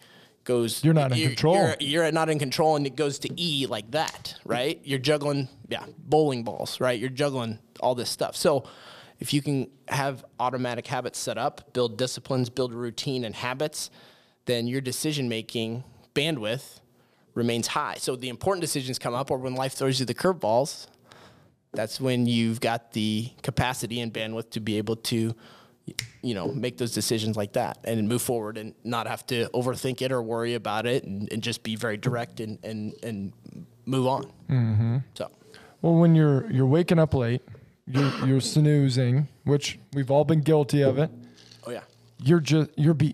goes 0.45 0.83
You're 0.83 0.93
not 0.93 1.11
in 1.11 1.27
control. 1.27 1.55
you're, 1.55 1.75
you're 1.79 2.11
not 2.11 2.29
in 2.29 2.39
control 2.39 2.75
and 2.75 2.87
it 2.87 2.95
goes 2.95 3.19
to 3.19 3.29
e 3.41 3.65
like 3.67 3.91
that 3.91 4.35
right? 4.45 4.79
You're 4.83 4.99
juggling 4.99 5.49
yeah 5.67 5.85
bowling 5.97 6.43
balls 6.43 6.79
right? 6.79 6.97
You're 6.99 7.09
juggling 7.09 7.59
all 7.81 7.95
this 7.95 8.09
stuff. 8.09 8.35
So 8.35 8.65
if 9.19 9.33
you 9.33 9.41
can 9.41 9.69
have 9.87 10.23
automatic 10.39 10.87
habits 10.87 11.19
set 11.19 11.37
up 11.37 11.73
build 11.73 11.97
disciplines 11.97 12.49
build 12.49 12.73
routine 12.73 13.25
and 13.25 13.35
habits 13.35 13.89
then 14.45 14.67
your 14.67 14.81
decision 14.81 15.27
making 15.27 15.83
bandwidth 16.13 16.79
remains 17.33 17.67
high. 17.67 17.95
So 17.97 18.15
the 18.15 18.29
important 18.29 18.61
decisions 18.61 18.97
come 18.97 19.13
up 19.13 19.29
or 19.31 19.37
when 19.37 19.55
life 19.55 19.73
throws 19.73 19.99
you 19.99 20.05
the 20.05 20.13
curveballs 20.13 20.87
that's 21.73 21.99
when 21.99 22.25
you've 22.25 22.61
got 22.61 22.93
the 22.93 23.31
capacity 23.43 23.99
and 23.99 24.13
bandwidth 24.13 24.51
to 24.51 24.59
be 24.61 24.77
able 24.77 24.95
to 24.95 25.35
you 26.21 26.33
know 26.33 26.47
make 26.47 26.77
those 26.77 26.93
decisions 26.93 27.37
like 27.37 27.53
that 27.53 27.77
and 27.83 28.07
move 28.09 28.21
forward 28.21 28.57
and 28.57 28.73
not 28.83 29.07
have 29.07 29.25
to 29.27 29.47
overthink 29.53 30.01
it 30.01 30.11
or 30.11 30.21
worry 30.21 30.55
about 30.55 30.85
it 30.85 31.03
and, 31.03 31.31
and 31.31 31.43
just 31.43 31.61
be 31.63 31.75
very 31.75 31.97
direct 31.97 32.39
and 32.39 32.57
and, 32.63 32.93
and 33.03 33.33
move 33.85 34.07
on 34.07 34.23
mm-hmm. 34.49 34.97
so 35.13 35.29
Well, 35.81 35.95
when 35.95 36.15
you're 36.15 36.49
you're 36.51 36.65
waking 36.65 36.97
up 36.97 37.13
late, 37.13 37.43
you're, 37.85 38.11
you're 38.25 38.41
snoozing, 38.41 39.27
which 39.43 39.77
we've 39.93 40.09
all 40.09 40.25
been 40.25 40.41
guilty 40.41 40.81
of 40.81 40.97
it. 40.97 41.11
Yeah 42.19 42.27
You're 42.27 42.39
just 42.39 42.69
you're 42.77 42.93
be 42.93 43.13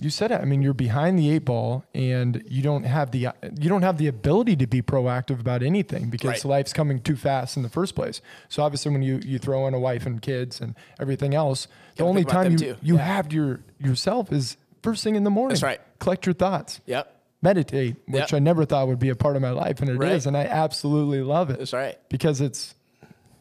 you 0.00 0.10
said 0.10 0.30
it. 0.30 0.40
I 0.40 0.44
mean, 0.44 0.62
you're 0.62 0.72
behind 0.74 1.18
the 1.18 1.30
eight 1.30 1.44
ball, 1.44 1.84
and 1.94 2.42
you 2.48 2.62
don't 2.62 2.84
have 2.84 3.10
the 3.10 3.28
you 3.58 3.68
don't 3.68 3.82
have 3.82 3.98
the 3.98 4.06
ability 4.06 4.56
to 4.56 4.66
be 4.66 4.80
proactive 4.82 5.40
about 5.40 5.62
anything 5.62 6.08
because 6.10 6.28
Right. 6.28 6.44
life's 6.44 6.72
coming 6.72 7.00
too 7.00 7.16
fast 7.16 7.56
in 7.56 7.62
the 7.62 7.68
first 7.68 7.94
place. 7.94 8.20
So 8.48 8.62
obviously, 8.62 8.92
when 8.92 9.02
you 9.02 9.20
you 9.24 9.38
throw 9.38 9.66
in 9.66 9.74
a 9.74 9.78
wife 9.80 10.06
and 10.06 10.20
kids 10.22 10.60
and 10.60 10.74
everything 10.98 11.34
else, 11.34 11.68
the 11.96 12.04
only 12.04 12.24
time 12.24 12.52
you 12.52 12.58
too. 12.58 12.76
you 12.82 12.96
have 12.96 13.32
your 13.32 13.60
yourself 13.78 14.32
is 14.32 14.56
first 14.82 15.04
thing 15.04 15.16
in 15.16 15.24
the 15.24 15.30
morning. 15.30 15.50
That's 15.54 15.62
right. 15.62 15.80
Collect 15.98 16.24
your 16.26 16.34
thoughts. 16.34 16.80
yep 16.86 17.16
Meditate, 17.42 17.96
which 18.06 18.32
Yep. 18.32 18.34
I 18.34 18.38
never 18.38 18.64
thought 18.66 18.86
would 18.88 18.98
be 18.98 19.08
a 19.08 19.16
part 19.16 19.34
of 19.36 19.40
my 19.40 19.50
life, 19.50 19.80
and 19.80 19.88
it 19.88 19.94
is, 19.94 19.98
Right. 19.98 20.26
and 20.26 20.36
I 20.36 20.44
absolutely 20.44 21.22
love 21.22 21.48
it 21.50 21.58
that's 21.58 21.72
right 21.72 21.96
because 22.10 22.40
it's 22.42 22.74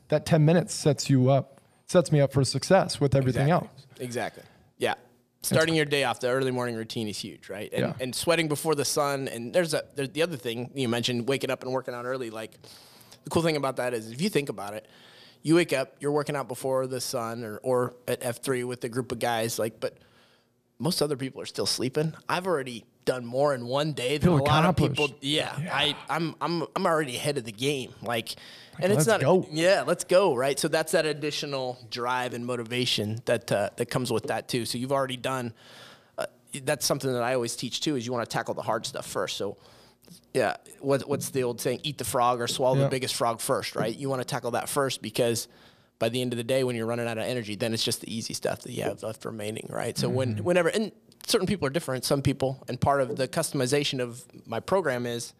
that 0.08 0.26
10 0.26 0.44
minutes 0.46 0.74
sets 0.74 1.10
you 1.10 1.30
up 1.30 1.60
sets 1.86 2.12
me 2.12 2.20
up 2.22 2.32
for 2.34 2.44
success 2.46 3.00
with 3.02 3.14
everything 3.16 3.48
exactly. 3.50 3.70
else 3.70 3.88
exactly 4.00 4.44
yeah. 4.80 4.96
Starting 5.42 5.74
your 5.74 5.86
day 5.86 6.04
off 6.04 6.20
the 6.20 6.28
early 6.30 6.52
morning 6.52 6.76
routine 6.76 7.08
is 7.08 7.18
huge 7.18 7.48
right? 7.50 7.72
And, 7.72 7.82
Yeah. 7.82 7.94
and 8.04 8.14
sweating 8.14 8.48
before 8.50 8.76
the 8.76 8.84
sun 8.84 9.28
and 9.30 9.54
there's 9.54 9.74
a 9.74 9.84
there's 9.96 10.10
the 10.10 10.22
other 10.24 10.36
thing 10.36 10.72
you 10.74 10.90
mentioned 10.90 11.30
waking 11.30 11.50
up 11.52 11.64
and 11.64 11.72
working 11.72 11.94
out 11.94 12.04
early 12.06 12.30
like 12.30 12.52
the 13.24 13.30
cool 13.30 13.42
thing 13.44 13.56
about 13.56 13.76
that 13.78 13.94
is 13.94 14.12
if 14.12 14.22
you 14.22 14.30
think 14.30 14.50
about 14.50 14.74
it 14.74 14.86
you 15.42 15.56
wake 15.56 15.72
up 15.72 15.96
you're 16.02 16.12
working 16.12 16.36
out 16.36 16.48
before 16.50 16.88
the 16.88 17.00
sun 17.00 17.44
or, 17.46 17.58
or 17.64 17.94
at 18.08 18.20
f3 18.22 18.66
with 18.66 18.84
a 18.84 18.90
group 18.90 19.12
of 19.14 19.20
guys 19.20 19.58
like 19.60 19.80
but 19.80 19.98
most 20.82 21.02
other 21.02 21.18
people 21.18 21.42
are 21.42 21.46
still 21.46 21.66
sleeping. 21.66 22.14
I've 22.30 22.48
already 22.48 22.86
done 23.10 23.26
more 23.26 23.56
in 23.56 23.66
one 23.66 23.94
day 23.94 24.18
than 24.20 24.30
Feel 24.30 24.38
a 24.40 24.44
lot 24.46 24.66
of 24.66 24.76
people 24.76 25.06
accomplished. 25.06 25.24
yeah, 25.24 25.52
I, 25.74 25.96
I'm, 26.10 26.36
I'm, 26.40 26.64
I'm 26.76 26.86
already 26.86 27.16
ahead 27.16 27.38
of 27.40 27.44
the 27.44 27.52
game. 27.52 27.92
Like, 28.04 28.36
and 28.80 28.94
let's 28.94 29.02
it's 29.02 29.08
not, 29.08 29.20
go. 29.22 29.48
yeah, 29.52 29.84
let's 29.86 30.04
go. 30.04 30.36
Right. 30.36 30.60
So 30.60 30.68
that's 30.68 30.92
that 30.92 31.06
additional 31.06 31.78
drive 31.90 32.34
and 32.36 32.46
motivation 32.46 33.20
that, 33.26 33.52
uh, 33.52 33.70
that 33.78 33.88
comes 33.88 34.12
with 34.12 34.26
that 34.28 34.48
too. 34.48 34.66
So 34.66 34.78
you've 34.78 34.92
already 34.92 35.18
done, 35.18 35.54
uh, 36.20 36.28
that's 36.64 36.86
something 36.86 37.12
that 37.12 37.24
I 37.24 37.34
always 37.34 37.56
teach 37.56 37.82
too, 37.82 37.96
is 37.96 38.06
you 38.06 38.14
want 38.14 38.30
to 38.30 38.32
tackle 38.34 38.54
the 38.54 38.62
hard 38.62 38.86
stuff 38.86 39.08
first. 39.08 39.38
So 39.38 39.58
yeah, 40.34 40.58
what, 40.80 41.08
what's 41.10 41.30
the 41.32 41.44
old 41.44 41.60
saying? 41.60 41.82
Eat 41.84 41.98
the 41.98 42.06
frog 42.06 42.40
or 42.42 42.48
swallow 42.48 42.78
Yeah. 42.78 42.84
the 42.84 42.90
biggest 42.90 43.16
frog 43.16 43.42
first, 43.42 43.76
right? 43.76 43.96
You 43.96 44.08
want 44.10 44.22
to 44.22 44.26
tackle 44.26 44.52
that 44.52 44.70
first 44.70 45.02
because 45.02 45.48
by 45.98 46.10
the 46.10 46.22
end 46.22 46.32
of 46.34 46.38
the 46.38 46.44
day, 46.44 46.64
when 46.64 46.76
you're 46.76 46.86
running 46.86 47.08
out 47.08 47.18
of 47.18 47.26
energy, 47.26 47.56
then 47.56 47.74
it's 47.74 47.84
just 47.84 48.02
the 48.02 48.16
easy 48.16 48.34
stuff 48.34 48.62
that 48.62 48.72
you 48.72 48.84
have 48.84 49.02
left 49.04 49.26
remaining, 49.26 49.68
right? 49.70 49.98
So 49.98 50.08
when, 50.10 50.38
whenever, 50.44 50.70
and 50.70 50.92
certain 51.30 51.48
people 51.48 51.68
are 51.68 51.72
different. 51.72 52.06
Some 52.06 52.22
people, 52.22 52.64
and 52.68 52.80
part 52.80 53.02
of 53.02 53.16
the 53.16 53.28
customization 53.28 54.00
of 54.00 54.24
my 54.46 54.60
program 54.60 55.06
is 55.06 55.34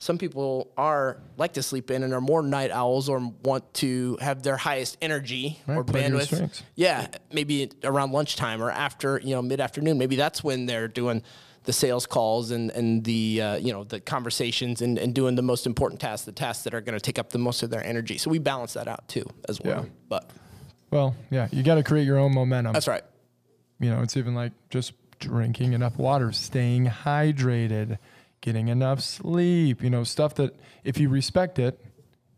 some 0.00 0.16
people 0.16 0.70
are 0.76 1.20
like 1.36 1.54
to 1.54 1.62
sleep 1.62 1.90
in 1.90 2.02
and 2.02 2.12
are 2.14 2.20
more 2.20 2.42
night 2.42 2.70
owls 2.70 3.08
or 3.08 3.18
want 3.42 3.72
to 3.74 4.16
have 4.20 4.42
their 4.42 4.56
highest 4.56 4.96
energy 5.02 5.58
Right, 5.66 5.76
or 5.76 5.84
play 5.84 6.02
to 6.02 6.08
your 6.08 6.20
bandwidth. 6.20 6.62
Yeah, 6.76 7.08
maybe 7.32 7.70
around 7.82 8.12
lunchtime 8.12 8.62
or 8.62 8.70
after, 8.70 9.20
you 9.22 9.34
know, 9.34 9.42
mid 9.42 9.60
afternoon. 9.60 9.98
Maybe 9.98 10.16
that's 10.16 10.44
when 10.44 10.66
they're 10.66 10.88
doing 10.88 11.22
the 11.64 11.72
sales 11.72 12.06
calls 12.06 12.50
and 12.50 12.70
and 12.70 13.04
the 13.04 13.42
uh, 13.42 13.56
you 13.56 13.72
know 13.72 13.84
the 13.84 14.00
conversations 14.00 14.80
and, 14.80 14.98
and 14.98 15.14
doing 15.14 15.34
the 15.34 15.42
most 15.42 15.66
important 15.66 16.00
tasks, 16.00 16.24
the 16.24 16.32
tasks 16.32 16.64
that 16.64 16.72
are 16.72 16.80
going 16.80 16.96
to 16.96 17.00
take 17.00 17.18
up 17.18 17.30
the 17.30 17.38
most 17.38 17.62
of 17.62 17.68
their 17.68 17.84
energy. 17.84 18.16
So 18.16 18.30
we 18.30 18.38
balance 18.38 18.74
that 18.74 18.88
out 18.88 19.06
too 19.08 19.26
as 19.48 19.60
well. 19.60 19.82
Yeah. 19.82 19.90
But 20.08 20.30
well 20.90 21.14
yeah 21.30 21.48
you 21.50 21.62
got 21.62 21.74
to 21.74 21.82
create 21.82 22.06
your 22.06 22.18
own 22.18 22.32
momentum 22.34 22.72
that's 22.72 22.88
right. 22.88 23.02
you 23.78 23.90
know 23.90 24.00
it's 24.02 24.16
even 24.16 24.34
like 24.34 24.52
just 24.70 24.92
drinking 25.18 25.72
enough 25.72 25.96
water 25.98 26.32
staying 26.32 26.86
hydrated 26.86 27.98
getting 28.40 28.68
enough 28.68 29.00
sleep 29.00 29.82
you 29.82 29.90
know 29.90 30.04
stuff 30.04 30.34
that 30.34 30.54
if 30.84 30.98
you 30.98 31.08
respect 31.08 31.58
it 31.58 31.80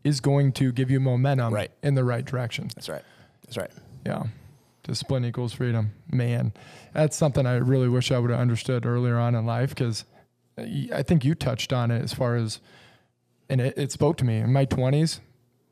is 0.03 0.19
going 0.19 0.51
to 0.51 0.71
give 0.71 0.89
you 0.89 0.99
momentum 0.99 1.53
Right. 1.53 1.71
in 1.83 1.93
the 1.95 2.03
right 2.03 2.25
direction 2.25 2.69
That's 2.75 2.89
right. 2.89 3.03
That's 3.43 3.57
right. 3.57 3.71
Yeah. 4.05 4.23
Discipline 4.83 5.25
equals 5.25 5.53
freedom. 5.53 5.91
Man, 6.11 6.53
that's 6.93 7.15
something 7.15 7.45
I 7.45 7.57
really 7.57 7.87
wish 7.89 8.11
I 8.11 8.17
would 8.17 8.31
have 8.31 8.39
understood 8.39 8.85
earlier 8.85 9.17
on 9.19 9.35
in 9.35 9.45
life 9.45 9.69
because 9.69 10.05
I 10.57 11.03
think 11.03 11.23
you 11.23 11.35
touched 11.35 11.71
on 11.73 11.91
it 11.91 12.01
as 12.01 12.13
far 12.13 12.35
as, 12.35 12.59
and 13.49 13.61
it, 13.61 13.77
it 13.77 13.91
spoke 13.91 14.17
to 14.17 14.25
me 14.25 14.37
in 14.37 14.51
my 14.53 14.65
20s. 14.65 15.19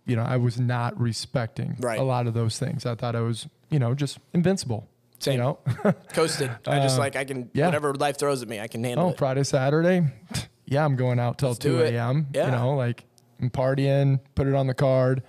You 0.05 0.15
know, 0.15 0.23
I 0.23 0.37
was 0.37 0.59
not 0.59 0.99
respecting 0.99 1.75
Right. 1.79 1.99
a 1.99 2.03
lot 2.03 2.27
of 2.27 2.33
those 2.35 2.59
things. 2.59 2.85
I 2.85 2.93
thought 2.95 3.15
I 3.15 3.21
was, 3.21 3.47
you 3.71 3.79
know, 3.79 3.95
just 3.95 4.19
invincible. 4.33 4.87
Same. 5.19 5.33
You 5.33 5.39
know, 5.39 5.59
Coasted. 6.13 6.49
I 6.67 6.79
just 6.79 6.97
Uh, 6.97 6.99
like 6.99 7.15
I 7.15 7.25
can 7.25 7.49
yeah. 7.53 7.65
whatever 7.65 7.93
life 7.93 8.17
throws 8.17 8.41
at 8.41 8.47
me, 8.47 8.59
I 8.59 8.67
can 8.67 8.83
handle 8.83 9.05
it. 9.05 9.09
oh, 9.09 9.11
it. 9.11 9.17
Friday, 9.17 9.43
Saturday. 9.43 10.07
Yeah, 10.71 10.85
I'm 10.85 10.95
going 10.95 11.17
out 11.19 11.39
till 11.39 11.55
do 11.55 11.79
2 11.79 11.81
a.m. 11.85 12.27
Yeah. 12.31 12.45
You 12.45 12.51
know, 12.51 12.75
like 12.75 13.03
I'm 13.41 13.49
partying, 13.49 14.19
put 14.35 14.45
it 14.45 14.53
on 14.53 14.67
the 14.67 14.75
card, 14.75 15.23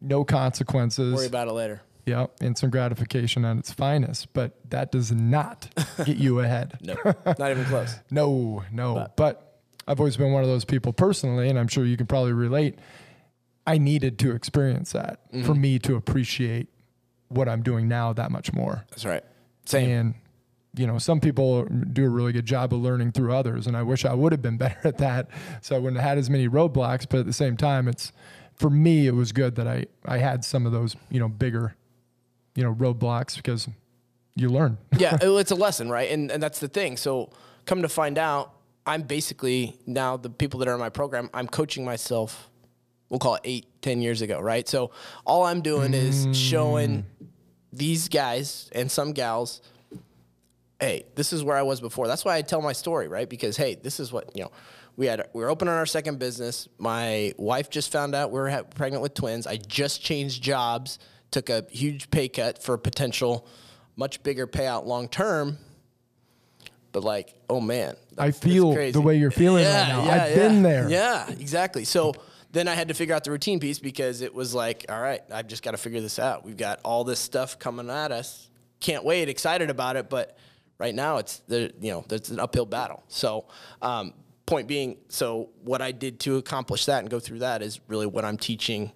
no 0.00 0.22
consequences. 0.24 1.12
Worry 1.12 1.26
about 1.26 1.48
it 1.48 1.52
later. 1.54 1.82
Yeah, 2.06 2.26
instant 2.40 2.70
gratification 2.70 3.44
at 3.44 3.56
its 3.56 3.72
finest, 3.72 4.32
but 4.32 4.58
that 4.70 4.92
does 4.92 5.10
not 5.10 5.68
get 6.06 6.18
you 6.18 6.38
ahead. 6.38 6.78
No, 6.82 6.94
not 7.36 7.50
even 7.50 7.64
close. 7.64 7.98
No, 8.12 8.62
no. 8.70 9.08
But, 9.16 9.58
I've 9.88 9.98
always 9.98 10.16
been 10.16 10.30
one 10.32 10.44
of 10.44 10.48
those 10.48 10.64
people 10.64 10.92
personally, 10.92 11.48
and 11.48 11.58
I'm 11.58 11.66
sure 11.66 11.84
you 11.84 11.96
can 11.96 12.06
probably 12.06 12.32
relate. 12.32 12.78
I 13.66 13.76
needed 13.78 14.20
to 14.20 14.30
experience 14.36 14.92
that 14.92 15.18
for 15.32 15.36
Mm-hmm. 15.38 15.60
me 15.60 15.78
to 15.80 15.96
appreciate 15.96 16.68
what 17.30 17.48
I'm 17.48 17.62
doing 17.62 17.88
now 17.88 18.12
that 18.12 18.30
much 18.30 18.52
more. 18.52 18.84
That's 18.90 19.04
right. 19.04 19.24
Same. 19.64 19.90
And 19.90 20.14
you 20.76 20.86
know, 20.86 20.98
some 20.98 21.20
people 21.20 21.64
do 21.64 22.04
a 22.04 22.08
really 22.08 22.32
good 22.32 22.46
job 22.46 22.72
of 22.72 22.80
learning 22.80 23.12
through 23.12 23.34
others, 23.34 23.66
and 23.66 23.76
I 23.76 23.82
wish 23.82 24.04
I 24.04 24.14
would 24.14 24.32
have 24.32 24.42
been 24.42 24.56
better 24.58 24.80
at 24.84 24.98
that, 24.98 25.28
so 25.62 25.74
I 25.74 25.78
wouldn't 25.78 26.00
have 26.00 26.08
had 26.08 26.18
as 26.18 26.30
many 26.30 26.48
roadblocks. 26.48 27.06
But 27.08 27.20
at 27.20 27.26
the 27.26 27.32
same 27.32 27.56
time, 27.56 27.88
it's 27.88 28.12
for 28.54 28.70
me, 28.70 29.06
it 29.06 29.14
was 29.14 29.32
good 29.32 29.56
that 29.56 29.66
I 29.66 29.86
I 30.04 30.18
had 30.18 30.44
some 30.44 30.66
of 30.66 30.72
those 30.72 30.96
you 31.10 31.18
know 31.18 31.28
bigger, 31.28 31.74
you 32.54 32.62
know, 32.62 32.74
roadblocks 32.74 33.36
because 33.36 33.68
you 34.36 34.48
learn. 34.48 34.78
yeah, 34.98 35.16
it's 35.20 35.50
a 35.50 35.56
lesson, 35.56 35.88
right? 35.88 36.10
And 36.10 36.30
and 36.30 36.42
that's 36.42 36.60
the 36.60 36.68
thing. 36.68 36.96
So 36.96 37.30
come 37.64 37.82
to 37.82 37.88
find 37.88 38.18
out, 38.18 38.52
I'm 38.86 39.02
basically 39.02 39.76
now 39.86 40.16
the 40.16 40.30
people 40.30 40.60
that 40.60 40.68
are 40.68 40.74
in 40.74 40.80
my 40.80 40.88
program, 40.88 41.30
I'm 41.32 41.48
coaching 41.48 41.84
myself. 41.84 42.49
We'll 43.10 43.18
call 43.18 43.34
it 43.34 43.42
eight, 43.44 43.66
ten 43.82 44.00
years 44.00 44.22
ago, 44.22 44.40
right? 44.40 44.66
So 44.66 44.92
all 45.26 45.44
I'm 45.44 45.60
doing 45.60 45.92
is 45.92 46.28
showing 46.36 47.02
mm. 47.02 47.26
these 47.72 48.08
guys 48.08 48.70
and 48.72 48.90
some 48.90 49.12
gals 49.12 49.60
hey, 50.80 51.04
this 51.14 51.32
is 51.32 51.44
where 51.44 51.56
I 51.56 51.62
was 51.62 51.80
before. 51.80 52.08
That's 52.08 52.24
why 52.24 52.36
I 52.36 52.42
tell 52.42 52.62
my 52.62 52.72
story, 52.72 53.06
right? 53.06 53.28
Because 53.28 53.56
hey, 53.56 53.76
this 53.76 54.00
is 54.00 54.12
what 54.12 54.34
you 54.34 54.44
know. 54.44 54.50
We 54.96 55.06
had 55.06 55.28
we 55.32 55.42
were 55.42 55.48
opening 55.48 55.72
our 55.72 55.86
second 55.86 56.18
business. 56.18 56.68
My 56.78 57.32
wife 57.36 57.70
just 57.70 57.92
found 57.92 58.14
out 58.14 58.30
we 58.30 58.40
were 58.40 58.50
ha- 58.50 58.62
pregnant 58.62 59.02
with 59.02 59.14
twins. 59.14 59.46
I 59.46 59.56
just 59.56 60.02
changed 60.02 60.42
jobs, 60.42 60.98
took 61.30 61.48
a 61.48 61.64
huge 61.70 62.10
pay 62.10 62.28
cut 62.28 62.62
for 62.62 62.74
a 62.74 62.78
potential 62.78 63.46
much 63.96 64.22
bigger 64.22 64.46
payout 64.46 64.86
long 64.86 65.08
term. 65.08 65.58
But 66.92 67.04
like, 67.04 67.34
oh 67.48 67.60
man, 67.60 67.94
I 68.18 68.32
feel 68.32 68.74
crazy. 68.74 68.92
the 68.92 69.00
way 69.00 69.16
you're 69.16 69.30
feeling 69.30 69.64
right 69.64 69.88
now. 69.88 70.02
I've 70.02 70.34
been 70.34 70.62
there. 70.62 70.90
Yeah, 70.90 71.30
exactly. 71.30 71.84
So 71.84 72.14
then 72.52 72.68
I 72.68 72.74
had 72.74 72.88
to 72.88 72.94
figure 72.94 73.14
out 73.14 73.24
the 73.24 73.30
routine 73.30 73.60
piece 73.60 73.78
because 73.78 74.22
it 74.22 74.34
was 74.34 74.54
like, 74.54 74.86
all 74.88 75.00
right, 75.00 75.20
I've 75.32 75.46
just 75.46 75.62
got 75.62 75.72
to 75.72 75.76
figure 75.76 76.00
this 76.00 76.18
out. 76.18 76.44
We've 76.44 76.56
got 76.56 76.80
all 76.84 77.04
this 77.04 77.20
stuff 77.20 77.58
coming 77.58 77.88
at 77.90 78.10
us. 78.10 78.50
Can't 78.80 79.04
wait, 79.04 79.28
excited 79.28 79.70
about 79.70 79.96
it, 79.96 80.10
but 80.10 80.36
right 80.78 80.94
now 80.94 81.18
it's 81.18 81.38
the 81.46 81.72
you 81.80 81.92
know 81.92 82.04
there's 82.08 82.30
an 82.30 82.40
uphill 82.40 82.66
battle. 82.66 83.02
So 83.08 83.46
um, 83.82 84.14
point 84.46 84.66
being, 84.66 84.96
so 85.08 85.50
what 85.62 85.80
I 85.82 85.92
did 85.92 86.18
to 86.20 86.38
accomplish 86.38 86.86
that 86.86 87.00
and 87.00 87.10
go 87.10 87.20
through 87.20 87.40
that 87.40 87.62
is 87.62 87.80
really 87.86 88.06
what 88.06 88.24
I'm 88.24 88.36
teaching 88.36 88.90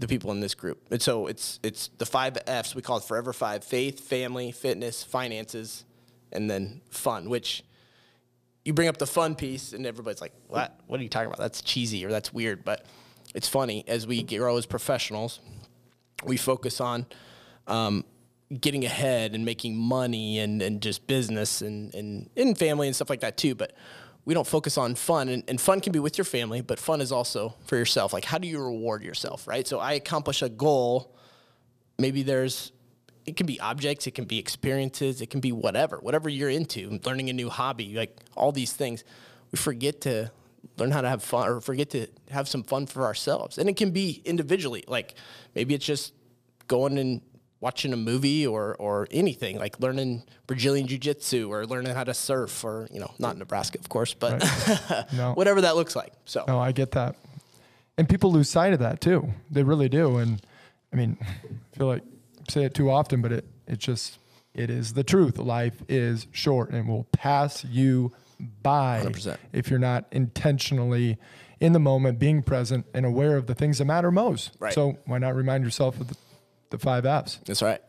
the 0.00 0.08
people 0.08 0.30
in 0.32 0.40
this 0.40 0.54
group. 0.54 0.80
And 0.90 1.00
so 1.00 1.26
it's 1.28 1.60
it's 1.62 1.90
the 1.98 2.06
five 2.06 2.36
F's 2.46 2.74
we 2.74 2.82
call 2.82 2.98
it 2.98 3.04
Forever 3.04 3.32
Five: 3.32 3.64
faith, 3.64 4.00
family, 4.00 4.52
fitness, 4.52 5.02
finances, 5.02 5.84
and 6.32 6.50
then 6.50 6.82
fun. 6.90 7.30
Which 7.30 7.62
you 8.64 8.72
bring 8.72 8.88
up 8.88 8.98
the 8.98 9.06
fun 9.06 9.34
piece, 9.34 9.72
and 9.72 9.86
everybody's 9.86 10.20
like, 10.20 10.32
"What? 10.48 10.78
What 10.86 11.00
are 11.00 11.02
you 11.02 11.08
talking 11.08 11.26
about? 11.26 11.38
That's 11.38 11.62
cheesy 11.62 12.04
or 12.04 12.10
that's 12.10 12.32
weird." 12.32 12.64
But 12.64 12.86
it's 13.34 13.48
funny 13.48 13.84
as 13.88 14.06
we 14.06 14.22
grow 14.22 14.56
as 14.56 14.66
professionals, 14.66 15.40
we 16.24 16.36
focus 16.36 16.80
on 16.80 17.06
um, 17.66 18.04
getting 18.60 18.84
ahead 18.84 19.34
and 19.34 19.44
making 19.44 19.76
money 19.76 20.38
and, 20.38 20.60
and 20.60 20.80
just 20.80 21.06
business 21.06 21.62
and, 21.62 21.94
and 21.94 22.28
in 22.36 22.54
family 22.54 22.86
and 22.86 22.94
stuff 22.94 23.10
like 23.10 23.20
that 23.20 23.36
too. 23.36 23.54
But 23.54 23.72
we 24.24 24.34
don't 24.34 24.46
focus 24.46 24.78
on 24.78 24.94
fun 24.94 25.28
and, 25.28 25.42
and 25.48 25.60
fun 25.60 25.80
can 25.80 25.92
be 25.92 25.98
with 25.98 26.18
your 26.18 26.24
family, 26.24 26.60
but 26.60 26.78
fun 26.78 27.00
is 27.00 27.10
also 27.10 27.54
for 27.66 27.76
yourself. 27.76 28.12
Like 28.12 28.24
how 28.24 28.38
do 28.38 28.46
you 28.46 28.62
reward 28.62 29.02
yourself, 29.02 29.48
right? 29.48 29.66
So 29.66 29.78
I 29.78 29.92
accomplish 29.94 30.42
a 30.42 30.48
goal. 30.48 31.16
Maybe 31.98 32.22
there's 32.22 32.72
it 33.26 33.36
can 33.36 33.46
be 33.46 33.60
objects, 33.60 34.06
it 34.06 34.12
can 34.12 34.24
be 34.24 34.38
experiences, 34.38 35.20
it 35.20 35.30
can 35.30 35.40
be 35.40 35.52
whatever, 35.52 35.98
whatever 35.98 36.28
you're 36.28 36.48
into, 36.50 36.98
learning 37.04 37.30
a 37.30 37.32
new 37.32 37.48
hobby, 37.48 37.94
like 37.94 38.16
all 38.36 38.52
these 38.52 38.72
things. 38.72 39.04
We 39.52 39.58
forget 39.58 40.00
to 40.02 40.30
learn 40.78 40.90
how 40.90 41.00
to 41.02 41.08
have 41.08 41.22
fun 41.22 41.48
or 41.48 41.60
forget 41.60 41.90
to 41.90 42.06
have 42.30 42.48
some 42.48 42.62
fun 42.62 42.86
for 42.86 43.04
ourselves. 43.04 43.58
And 43.58 43.68
it 43.68 43.76
can 43.76 43.90
be 43.90 44.22
individually. 44.24 44.84
Like 44.88 45.14
maybe 45.54 45.74
it's 45.74 45.84
just 45.84 46.12
going 46.68 46.98
and 46.98 47.20
watching 47.60 47.92
a 47.92 47.96
movie 47.96 48.44
or 48.46 48.74
or 48.76 49.06
anything, 49.10 49.58
like 49.58 49.78
learning 49.78 50.24
Brazilian 50.46 50.86
jiu-jitsu 50.88 51.52
or 51.52 51.64
learning 51.66 51.94
how 51.94 52.02
to 52.04 52.14
surf 52.14 52.64
or, 52.64 52.88
you 52.92 52.98
know, 52.98 53.12
not 53.18 53.36
Nebraska, 53.38 53.78
of 53.78 53.88
course, 53.88 54.14
but 54.14 54.42
No. 55.12 55.34
whatever 55.34 55.60
that 55.60 55.76
looks 55.76 55.94
like. 55.94 56.12
So 56.24 56.44
No, 56.48 56.58
I 56.58 56.72
get 56.72 56.92
that. 56.92 57.14
And 57.98 58.08
people 58.08 58.32
lose 58.32 58.48
sight 58.48 58.72
of 58.72 58.80
that 58.80 59.00
too. 59.00 59.28
They 59.50 59.62
really 59.62 59.88
do. 59.88 60.16
And 60.16 60.40
I 60.92 60.96
mean, 60.96 61.18
I 61.22 61.76
feel 61.76 61.86
like 61.86 62.02
say 62.48 62.64
it 62.64 62.74
too 62.74 62.90
often, 62.90 63.22
but 63.22 63.32
it 63.32 63.46
it 63.66 63.78
just 63.78 64.18
it 64.54 64.70
is 64.70 64.92
the 64.94 65.04
truth. 65.04 65.38
Life 65.38 65.82
is 65.88 66.26
short 66.32 66.70
and 66.70 66.88
will 66.88 67.04
pass 67.12 67.64
you 67.64 68.12
by 68.62 69.02
100%. 69.04 69.36
if 69.52 69.70
you're 69.70 69.78
not 69.78 70.06
intentionally 70.12 71.16
in 71.60 71.72
the 71.72 71.78
moment, 71.78 72.18
being 72.18 72.42
present 72.42 72.84
and 72.92 73.06
aware 73.06 73.36
of 73.36 73.46
the 73.46 73.54
things 73.54 73.78
that 73.78 73.84
matter 73.84 74.10
most. 74.10 74.50
Right. 74.58 74.72
So 74.74 74.98
why 75.06 75.18
not 75.18 75.36
remind 75.36 75.62
yourself 75.64 76.00
of 76.00 76.08
the, 76.08 76.16
the 76.70 76.78
five 76.78 77.06
F's? 77.06 77.38
that's 77.46 77.62
right. 77.62 77.80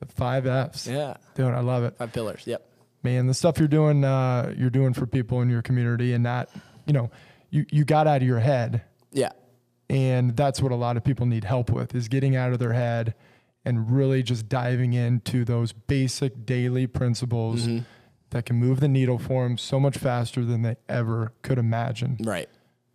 The 0.00 0.06
five 0.06 0.46
F's. 0.46 0.86
Yeah. 0.86 1.16
Dude, 1.34 1.46
I 1.46 1.60
love 1.60 1.84
it 1.84 1.96
Five 1.96 2.12
pillars. 2.12 2.42
Yep. 2.46 2.62
man, 3.02 3.26
the 3.26 3.34
stuff 3.34 3.58
you're 3.58 3.68
doing, 3.68 4.04
uh, 4.04 4.52
you're 4.56 4.68
doing 4.70 4.92
for 4.92 5.06
people 5.06 5.40
in 5.40 5.48
your 5.48 5.62
community, 5.62 6.12
and 6.12 6.22
not, 6.22 6.50
you 6.86 6.92
know, 6.92 7.10
you 7.50 7.64
you 7.70 7.84
got 7.84 8.06
out 8.06 8.20
of 8.22 8.28
your 8.28 8.40
head, 8.40 8.82
Yeah. 9.12 9.30
and 9.88 10.36
that's 10.36 10.60
what 10.60 10.70
a 10.72 10.76
lot 10.76 10.96
of 10.96 11.04
people 11.04 11.24
need 11.26 11.44
help 11.44 11.70
with 11.70 11.94
is 11.94 12.08
getting 12.08 12.36
out 12.36 12.52
of 12.52 12.58
their 12.58 12.72
head 12.74 13.14
and 13.64 13.90
really 13.90 14.22
just 14.22 14.48
diving 14.48 14.92
into 14.92 15.44
those 15.44 15.72
basic 15.72 16.44
daily 16.46 16.86
principles 16.86 17.66
Mm-hmm. 17.66 17.84
that 18.30 18.46
can 18.46 18.56
move 18.56 18.80
the 18.80 18.88
needle 18.88 19.18
for 19.18 19.44
them 19.44 19.58
so 19.58 19.78
much 19.78 19.96
faster 19.98 20.44
than 20.44 20.62
they 20.62 20.76
ever 20.88 21.32
could 21.42 21.58
imagine. 21.58 22.16
Right. 22.20 22.48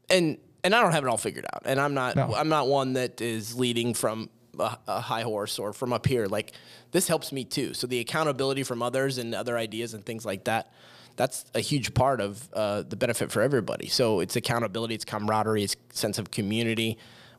And 0.10 0.38
and 0.64 0.74
I 0.76 0.82
don't 0.82 0.92
have 0.92 1.04
it 1.06 1.08
all 1.08 1.18
figured 1.18 1.46
out. 1.54 1.62
And 1.66 1.80
I'm 1.80 1.94
not 1.94 2.16
No. 2.16 2.34
I'm 2.36 2.50
not 2.50 2.68
one 2.68 2.94
that 2.94 3.22
is 3.22 3.58
leading 3.58 3.94
from 3.94 4.30
a, 4.60 4.76
a 4.88 5.00
high 5.00 5.22
horse 5.22 5.60
or 5.60 5.72
from 5.74 5.94
up 5.94 6.06
here. 6.08 6.26
Like 6.26 6.54
this 6.92 7.08
helps 7.08 7.32
me 7.32 7.46
too. 7.46 7.74
So 7.74 7.86
the 7.88 8.00
accountability 8.00 8.64
from 8.64 8.82
others 8.82 9.18
and 9.20 9.36
other 9.36 9.58
ideas 9.58 9.94
and 9.94 10.04
things 10.06 10.26
like 10.26 10.46
that. 10.46 10.74
That's 11.16 11.46
a 11.56 11.60
huge 11.62 11.94
part 11.96 12.22
of 12.22 12.48
uh, 12.54 12.84
the 12.84 12.96
benefit 12.96 13.32
for 13.32 13.42
everybody. 13.42 13.88
So 13.88 14.20
it's 14.20 14.36
accountability, 14.36 14.94
it's 14.96 15.06
camaraderie, 15.06 15.64
it's 15.64 15.76
sense 15.92 16.20
of 16.20 16.30
community. 16.30 16.98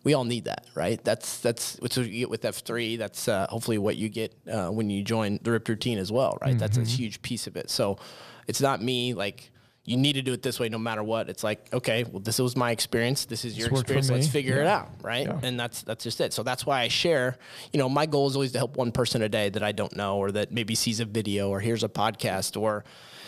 We 0.09 0.15
all 0.15 0.25
need 0.25 0.47
that, 0.47 0.65
right? 0.75 0.99
That's 1.05 1.41
that's 1.41 1.77
what 1.81 1.95
you 1.99 2.21
get 2.21 2.31
with 2.31 2.43
F 2.47 2.61
three. 2.61 2.97
That's 2.97 3.29
uh, 3.29 3.47
hopefully 3.51 3.77
what 3.77 3.97
you 3.99 4.09
get 4.09 4.33
uh, 4.51 4.71
when 4.71 4.89
you 4.89 5.05
join 5.05 5.39
the 5.43 5.51
Ripped 5.51 5.69
Routine 5.69 5.99
as 5.99 6.11
well, 6.11 6.39
right? 6.41 6.59
That's 6.59 6.79
a 6.79 6.83
huge 6.83 7.21
piece 7.21 7.47
of 7.47 7.59
it. 7.59 7.69
So 7.69 7.99
it's 8.47 8.63
not 8.63 8.81
me 8.81 9.13
like 9.13 9.51
you 9.85 9.99
need 9.99 10.15
to 10.15 10.23
do 10.23 10.33
it 10.33 10.43
this 10.43 10.59
way 10.59 10.71
no 10.71 10.79
matter 10.79 11.03
what. 11.03 11.29
It's 11.29 11.45
like, 11.45 11.69
okay, 11.75 12.05
well, 12.05 12.21
this 12.21 12.39
was 12.39 12.57
my 12.57 12.71
experience. 12.71 13.27
This 13.27 13.45
is 13.45 13.59
your 13.59 13.69
This 13.69 13.81
experience. 13.81 14.11
Let's 14.11 14.29
figure 14.29 14.59
it 14.63 14.67
out, 14.67 14.89
right? 15.03 15.27
Yeah. 15.27 15.41
And 15.43 15.61
that's 15.61 15.83
that's 15.83 16.05
just 16.05 16.23
it. 16.23 16.33
So 16.33 16.43
that's 16.43 16.65
why 16.65 16.81
I 16.81 16.89
share. 16.89 17.37
You 17.75 17.79
know, 17.79 17.91
my 17.91 18.07
goal 18.07 18.29
is 18.29 18.35
always 18.35 18.53
to 18.53 18.59
help 18.59 18.79
one 18.79 18.93
person 18.93 19.21
a 19.21 19.29
day 19.29 19.51
that 19.51 19.63
I 19.63 19.73
don't 19.73 19.95
know, 19.95 20.17
or 20.17 20.33
that 20.33 20.53
maybe 20.53 20.75
sees 20.75 21.01
a 21.01 21.05
video, 21.05 21.51
or 21.51 21.61
hears 21.61 21.85
a 21.85 21.89
podcast, 21.91 22.59
or 22.59 22.83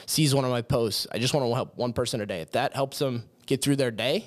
sees 0.07 0.35
one 0.35 0.47
of 0.47 0.51
my 0.51 0.63
posts. 0.63 1.07
I 1.13 1.19
just 1.19 1.35
want 1.35 1.47
to 1.47 1.55
help 1.55 1.77
one 1.77 1.93
person 1.93 2.23
a 2.23 2.27
day. 2.27 2.41
If 2.41 2.53
that 2.53 2.75
helps 2.75 2.99
them 3.01 3.25
get 3.45 3.61
through 3.61 3.77
their 3.77 3.91
day, 3.91 4.25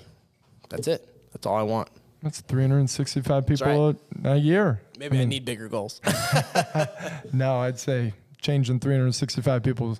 that's 0.69 0.87
it. 0.87 1.09
That's 1.33 1.47
all 1.47 1.55
I 1.55 1.63
want. 1.63 1.89
That's 2.23 2.39
365 2.39 3.45
people 3.45 3.87
right. 3.87 4.25
a, 4.25 4.31
a 4.31 4.37
year. 4.37 4.81
Maybe 4.97 5.19
I 5.19 5.25
need 5.25 5.43
bigger 5.45 5.67
goals. 5.67 5.99
No, 7.33 7.57
I'd 7.57 7.77
say 7.79 8.13
changing 8.41 8.79
365 8.79 9.61
people's 9.63 9.99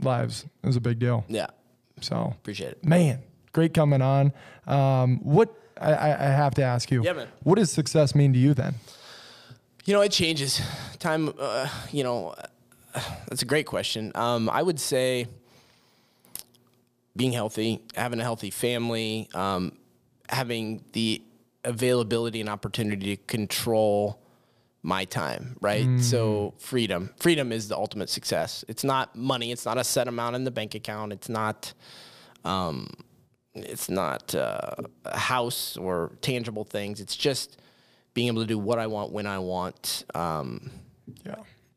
lives 0.00 0.46
is 0.62 0.76
a 0.76 0.80
big 0.80 0.98
deal. 0.98 1.24
yeah, 1.28 1.46
So 2.00 2.34
appreciate 2.40 2.72
it. 2.72 2.84
Man, 2.84 3.20
great 3.52 3.74
coming 3.74 4.00
on. 4.02 4.32
Um, 4.66 5.18
what 5.22 5.52
I, 5.80 5.92
I 5.92 6.08
I 6.12 6.28
have 6.30 6.54
to 6.54 6.62
ask 6.62 6.90
you. 6.90 7.02
Yeah, 7.02 7.12
man. 7.14 7.28
What 7.42 7.56
does 7.58 7.70
success 7.72 8.14
mean 8.14 8.32
to 8.32 8.38
you 8.38 8.54
then? 8.54 8.74
You 9.84 9.94
know, 9.94 10.00
it 10.02 10.12
changes. 10.12 10.60
Time, 10.98 11.34
uh, 11.38 11.68
you 11.90 12.04
know, 12.04 12.34
uh, 12.94 13.00
that's 13.28 13.42
a 13.42 13.46
great 13.46 13.66
question. 13.66 14.12
Um, 14.14 14.48
I 14.48 14.62
would 14.62 14.78
say 14.80 15.26
being 17.16 17.32
healthy, 17.32 17.80
having 17.94 18.20
a 18.20 18.22
healthy 18.22 18.50
family, 18.50 19.28
um, 19.34 19.72
having 20.34 20.84
the 20.92 21.22
availability 21.64 22.40
and 22.40 22.48
opportunity 22.48 23.16
to 23.16 23.22
control 23.24 24.20
my 24.82 25.04
time, 25.06 25.56
right? 25.62 25.88
So 25.98 26.52
freedom. 26.58 27.10
Freedom 27.18 27.52
is 27.52 27.68
the 27.68 27.76
ultimate 27.76 28.10
success. 28.10 28.64
It's 28.68 28.84
not 28.84 29.16
money. 29.16 29.50
It's 29.50 29.64
not 29.64 29.78
a 29.78 29.84
set 29.84 30.08
amount 30.08 30.36
in 30.36 30.44
the 30.44 30.50
bank 30.50 30.74
account. 30.74 31.12
It's 31.12 31.28
not. 31.28 31.72
Um, 32.44 32.90
it's 33.54 33.88
not 33.88 34.34
uh, 34.34 34.72
a 35.04 35.18
house 35.18 35.76
or 35.78 36.12
tangible 36.20 36.64
things. 36.64 37.00
It's 37.00 37.16
just 37.16 37.56
being 38.12 38.26
able 38.28 38.42
to 38.42 38.46
do 38.48 38.58
what 38.58 38.78
I 38.78 38.86
want 38.88 39.12
when 39.12 39.26
I 39.26 39.38
want. 39.38 40.04
Um, 40.14 40.70
Yeah. 41.24 41.36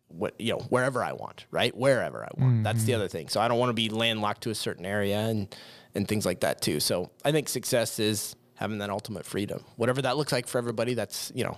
what 0.10 0.34
you 0.39 0.54
know 0.54 0.60
wherever 0.70 1.04
I 1.04 1.13
want, 1.13 1.46
right? 1.52 1.76
Wherever 1.78 2.26
I 2.26 2.30
want. 2.41 2.63
That's 2.63 2.84
the 2.84 2.93
other 2.96 3.08
thing. 3.08 3.30
So 3.30 3.39
I 3.39 3.48
don't 3.48 3.60
want 3.60 3.70
to 3.70 3.74
be 3.74 3.89
landlocked 3.89 4.41
to 4.43 4.50
a 4.50 4.56
certain 4.56 4.86
area 4.86 5.20
and 5.20 5.56
and 5.96 6.08
things 6.08 6.26
like 6.26 6.39
that 6.41 6.62
too. 6.62 6.80
So 6.80 7.12
I 7.24 7.32
think 7.32 7.48
success 7.48 8.00
is 8.00 8.36
having 8.58 8.80
that 8.80 8.89
ultimate 8.89 9.26
freedom. 9.26 9.63
Whatever 9.76 10.02
that 10.04 10.17
looks 10.17 10.32
like 10.32 10.48
for 10.48 10.58
everybody, 10.58 10.93
that's 10.93 11.32
you 11.34 11.43
know 11.43 11.58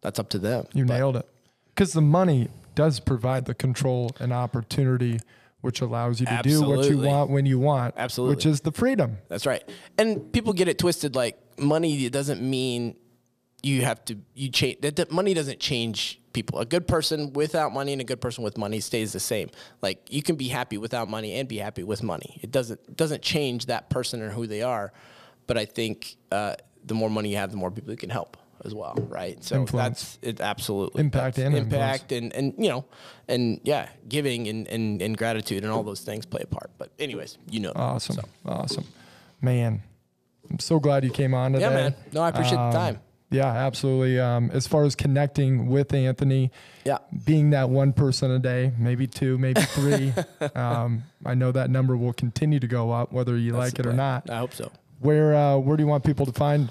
that's 0.00 0.18
up 0.18 0.28
to 0.30 0.38
them. 0.38 0.66
You 0.72 0.84
But- 0.84 0.94
nailed 0.98 1.16
it. 1.16 1.28
Because 1.68 1.92
the 1.92 2.00
money 2.00 2.48
does 2.76 3.00
provide 3.00 3.46
the 3.46 3.54
control 3.54 4.10
and 4.20 4.32
opportunity, 4.32 5.18
which 5.60 5.80
allows 5.80 6.20
you 6.20 6.26
to 6.26 6.40
do 6.42 6.62
what 6.62 6.88
you 6.88 6.98
want 6.98 7.30
when 7.30 7.46
you 7.46 7.58
want. 7.58 7.94
Absolutely. 7.96 8.36
Which 8.36 8.46
is 8.46 8.60
the 8.60 8.70
freedom. 8.70 9.18
That's 9.28 9.44
right. 9.44 9.62
And 9.98 10.32
people 10.32 10.52
get 10.52 10.68
it 10.68 10.78
twisted. 10.78 11.16
Like 11.16 11.36
money 11.58 12.08
doesn't 12.10 12.40
mean 12.40 12.96
you 13.64 13.82
have 13.82 14.04
to 14.04 14.18
you 14.34 14.50
change. 14.50 14.80
That, 14.82 14.96
that 14.96 15.10
money 15.10 15.34
doesn't 15.34 15.58
change 15.58 16.20
people. 16.32 16.58
A 16.60 16.66
good 16.66 16.86
person 16.86 17.32
without 17.32 17.72
money 17.72 17.92
and 17.92 18.00
a 18.00 18.04
good 18.04 18.20
person 18.20 18.44
with 18.44 18.58
money 18.58 18.78
stays 18.80 19.12
the 19.12 19.20
same. 19.20 19.50
Like 19.82 20.06
you 20.10 20.22
can 20.22 20.36
be 20.36 20.48
happy 20.48 20.78
without 20.78 21.08
money 21.08 21.34
and 21.34 21.48
be 21.48 21.58
happy 21.58 21.82
with 21.82 22.02
money. 22.02 22.38
It 22.42 22.50
doesn't 22.52 22.96
doesn't 22.96 23.22
change 23.22 23.66
that 23.66 23.90
person 23.90 24.22
or 24.22 24.30
who 24.30 24.46
they 24.46 24.62
are. 24.62 24.92
But 25.46 25.58
I 25.58 25.64
think 25.64 26.16
uh, 26.32 26.54
the 26.84 26.94
more 26.94 27.10
money 27.10 27.30
you 27.30 27.36
have, 27.36 27.50
the 27.50 27.56
more 27.56 27.70
people 27.70 27.90
you 27.90 27.96
can 27.96 28.10
help 28.10 28.36
as 28.64 28.74
well, 28.74 28.94
right? 29.08 29.42
So 29.44 29.56
Influence. 29.56 30.16
that's 30.18 30.18
it. 30.22 30.40
Absolutely 30.40 31.00
Impact 31.00 31.38
and 31.38 31.54
influence. 31.54 31.72
impact 31.74 32.12
and 32.12 32.32
and 32.32 32.54
you 32.56 32.68
know 32.70 32.84
and 33.28 33.60
yeah, 33.64 33.88
giving 34.08 34.48
and, 34.48 34.66
and 34.68 35.02
and 35.02 35.16
gratitude 35.18 35.64
and 35.64 35.72
all 35.72 35.82
those 35.82 36.00
things 36.00 36.24
play 36.24 36.42
a 36.42 36.46
part. 36.46 36.70
But 36.78 36.90
anyways, 36.98 37.36
you 37.50 37.60
know. 37.60 37.72
that. 37.72 37.78
Awesome. 37.80 38.16
So. 38.16 38.22
Awesome. 38.46 38.84
Man, 39.42 39.82
I'm 40.50 40.58
so 40.58 40.78
glad 40.80 41.04
you 41.04 41.10
came 41.10 41.34
on 41.34 41.52
today. 41.52 41.64
Yeah, 41.66 41.70
man. 41.74 41.94
No, 42.12 42.22
I 42.22 42.28
appreciate 42.30 42.58
Um, 42.58 42.70
the 42.72 42.78
time. 42.78 42.98
Yeah, 43.30 43.46
absolutely. 43.48 44.20
Um, 44.20 44.50
as 44.52 44.66
far 44.68 44.84
as 44.84 44.94
connecting 44.94 45.66
with 45.66 45.92
Anthony, 45.92 46.52
Yeah. 46.84 46.98
being 47.26 47.50
that 47.50 47.68
one 47.68 47.92
person 47.92 48.30
a 48.30 48.38
day, 48.38 48.72
maybe 48.78 49.08
two, 49.08 49.38
maybe 49.38 49.60
three, 49.62 50.12
um, 50.54 51.02
I 51.26 51.34
know 51.34 51.50
that 51.50 51.68
number 51.68 51.96
will 51.96 52.12
continue 52.12 52.60
to 52.60 52.68
go 52.68 52.92
up, 52.92 53.12
whether 53.12 53.36
you 53.36 53.52
That's 53.52 53.72
like 53.72 53.78
it 53.80 53.86
or 53.86 53.92
not. 53.92 54.30
I 54.30 54.38
hope 54.38 54.54
so. 54.54 54.70
Where 55.04 55.34
uh, 55.34 55.58
where 55.58 55.76
do 55.76 55.82
you 55.82 55.86
want 55.86 56.02
people 56.02 56.24
to 56.24 56.32
find 56.32 56.70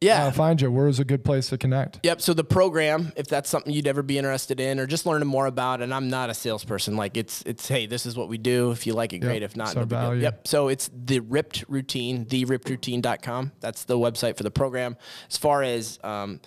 Yeah. 0.00 0.24
uh, 0.26 0.30
find 0.32 0.60
you? 0.60 0.72
Where 0.72 0.88
is 0.88 0.98
a 0.98 1.04
good 1.04 1.24
place 1.24 1.50
to 1.50 1.56
connect? 1.58 2.00
Yep. 2.02 2.20
So 2.20 2.34
the 2.34 2.42
program, 2.42 3.12
if 3.16 3.26
that's 3.28 3.48
something 3.48 3.72
you'd 3.72 3.86
ever 3.86 4.02
be 4.02 4.18
interested 4.18 4.58
in, 4.58 4.80
or 4.80 4.86
just 4.86 5.06
learning 5.06 5.28
more 5.28 5.46
about, 5.46 5.80
and 5.80 5.94
I'm 5.94 6.08
not 6.10 6.30
a 6.30 6.34
salesperson. 6.34 6.96
Like 6.96 7.16
it's 7.16 7.42
it's 7.46 7.68
hey, 7.68 7.86
this 7.86 8.06
is 8.06 8.16
what 8.16 8.28
we 8.28 8.38
do. 8.38 8.72
If 8.72 8.88
you 8.88 8.92
like 8.94 9.12
it, 9.12 9.20
great. 9.20 9.44
If 9.44 9.56
not, 9.56 9.76
no 9.76 9.84
value. 9.84 10.20
Yep. 10.22 10.48
So 10.48 10.66
it's 10.66 10.90
the 10.92 11.20
ripped 11.20 11.64
routine, 11.68 12.24
therippedroutine.com. 12.26 13.52
That's 13.60 13.84
the 13.84 13.96
website 13.98 14.36
for 14.36 14.42
the 14.42 14.50
program. 14.50 14.96
As 15.30 15.36
far 15.36 15.62
as 15.62 15.98
um, 16.02 16.40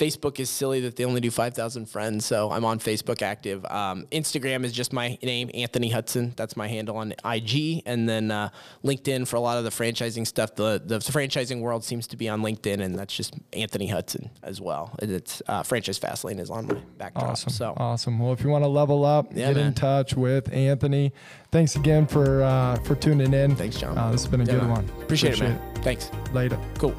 Facebook 0.00 0.40
is 0.40 0.48
silly 0.48 0.80
that 0.80 0.96
they 0.96 1.04
only 1.04 1.20
do 1.20 1.30
5,000 1.30 1.86
friends, 1.86 2.24
so 2.24 2.50
I'm 2.50 2.64
on 2.64 2.78
Facebook 2.78 3.20
active. 3.20 3.64
Um, 3.66 4.06
Instagram 4.10 4.64
is 4.64 4.72
just 4.72 4.94
my 4.94 5.18
name, 5.22 5.50
Anthony 5.52 5.90
Hudson. 5.90 6.32
That's 6.36 6.56
my 6.56 6.66
handle 6.68 6.96
on 6.96 7.12
IG, 7.24 7.82
and 7.84 8.08
then 8.08 8.30
uh, 8.30 8.48
LinkedIn 8.82 9.28
for 9.28 9.36
a 9.36 9.40
lot 9.40 9.58
of 9.58 9.64
the 9.64 9.70
franchising 9.70 10.26
stuff. 10.26 10.54
The 10.54 10.80
the 10.84 10.98
franchising 11.00 11.60
world 11.60 11.84
seems 11.84 12.06
to 12.08 12.16
be 12.16 12.28
on 12.30 12.40
LinkedIn, 12.40 12.80
and 12.80 12.98
that's 12.98 13.14
just 13.14 13.34
Anthony 13.52 13.88
Hudson 13.88 14.30
as 14.42 14.58
well. 14.60 14.96
And 15.00 15.10
it's 15.10 15.42
uh, 15.46 15.62
Franchise 15.62 15.98
Fastlane 15.98 16.40
is 16.40 16.48
on 16.50 16.66
my 16.66 16.74
backdrop. 16.96 17.28
Awesome. 17.32 17.50
So 17.50 17.74
Awesome. 17.76 18.18
Well, 18.18 18.32
if 18.32 18.42
you 18.42 18.48
want 18.48 18.64
to 18.64 18.68
level 18.68 19.04
up, 19.04 19.26
Yeah, 19.34 19.48
get 19.52 19.58
in 19.58 19.74
touch 19.74 20.14
with 20.14 20.50
Anthony. 20.52 21.12
Thanks 21.52 21.76
again 21.76 22.06
for 22.06 22.42
uh, 22.42 22.76
for 22.84 22.94
tuning 22.94 23.34
in. 23.34 23.54
thanks, 23.54 23.76
John. 23.78 23.98
Uh, 23.98 24.12
this 24.12 24.22
has 24.22 24.30
been 24.30 24.40
a 24.40 24.44
Yeah, 24.44 24.52
good 24.52 24.62
man. 24.62 24.70
one. 24.70 25.02
Appreciate, 25.02 25.34
it, 25.34 25.40
man. 25.40 25.60
Thanks. 25.82 26.10
Later. 26.32 26.58
Cool. 26.78 26.94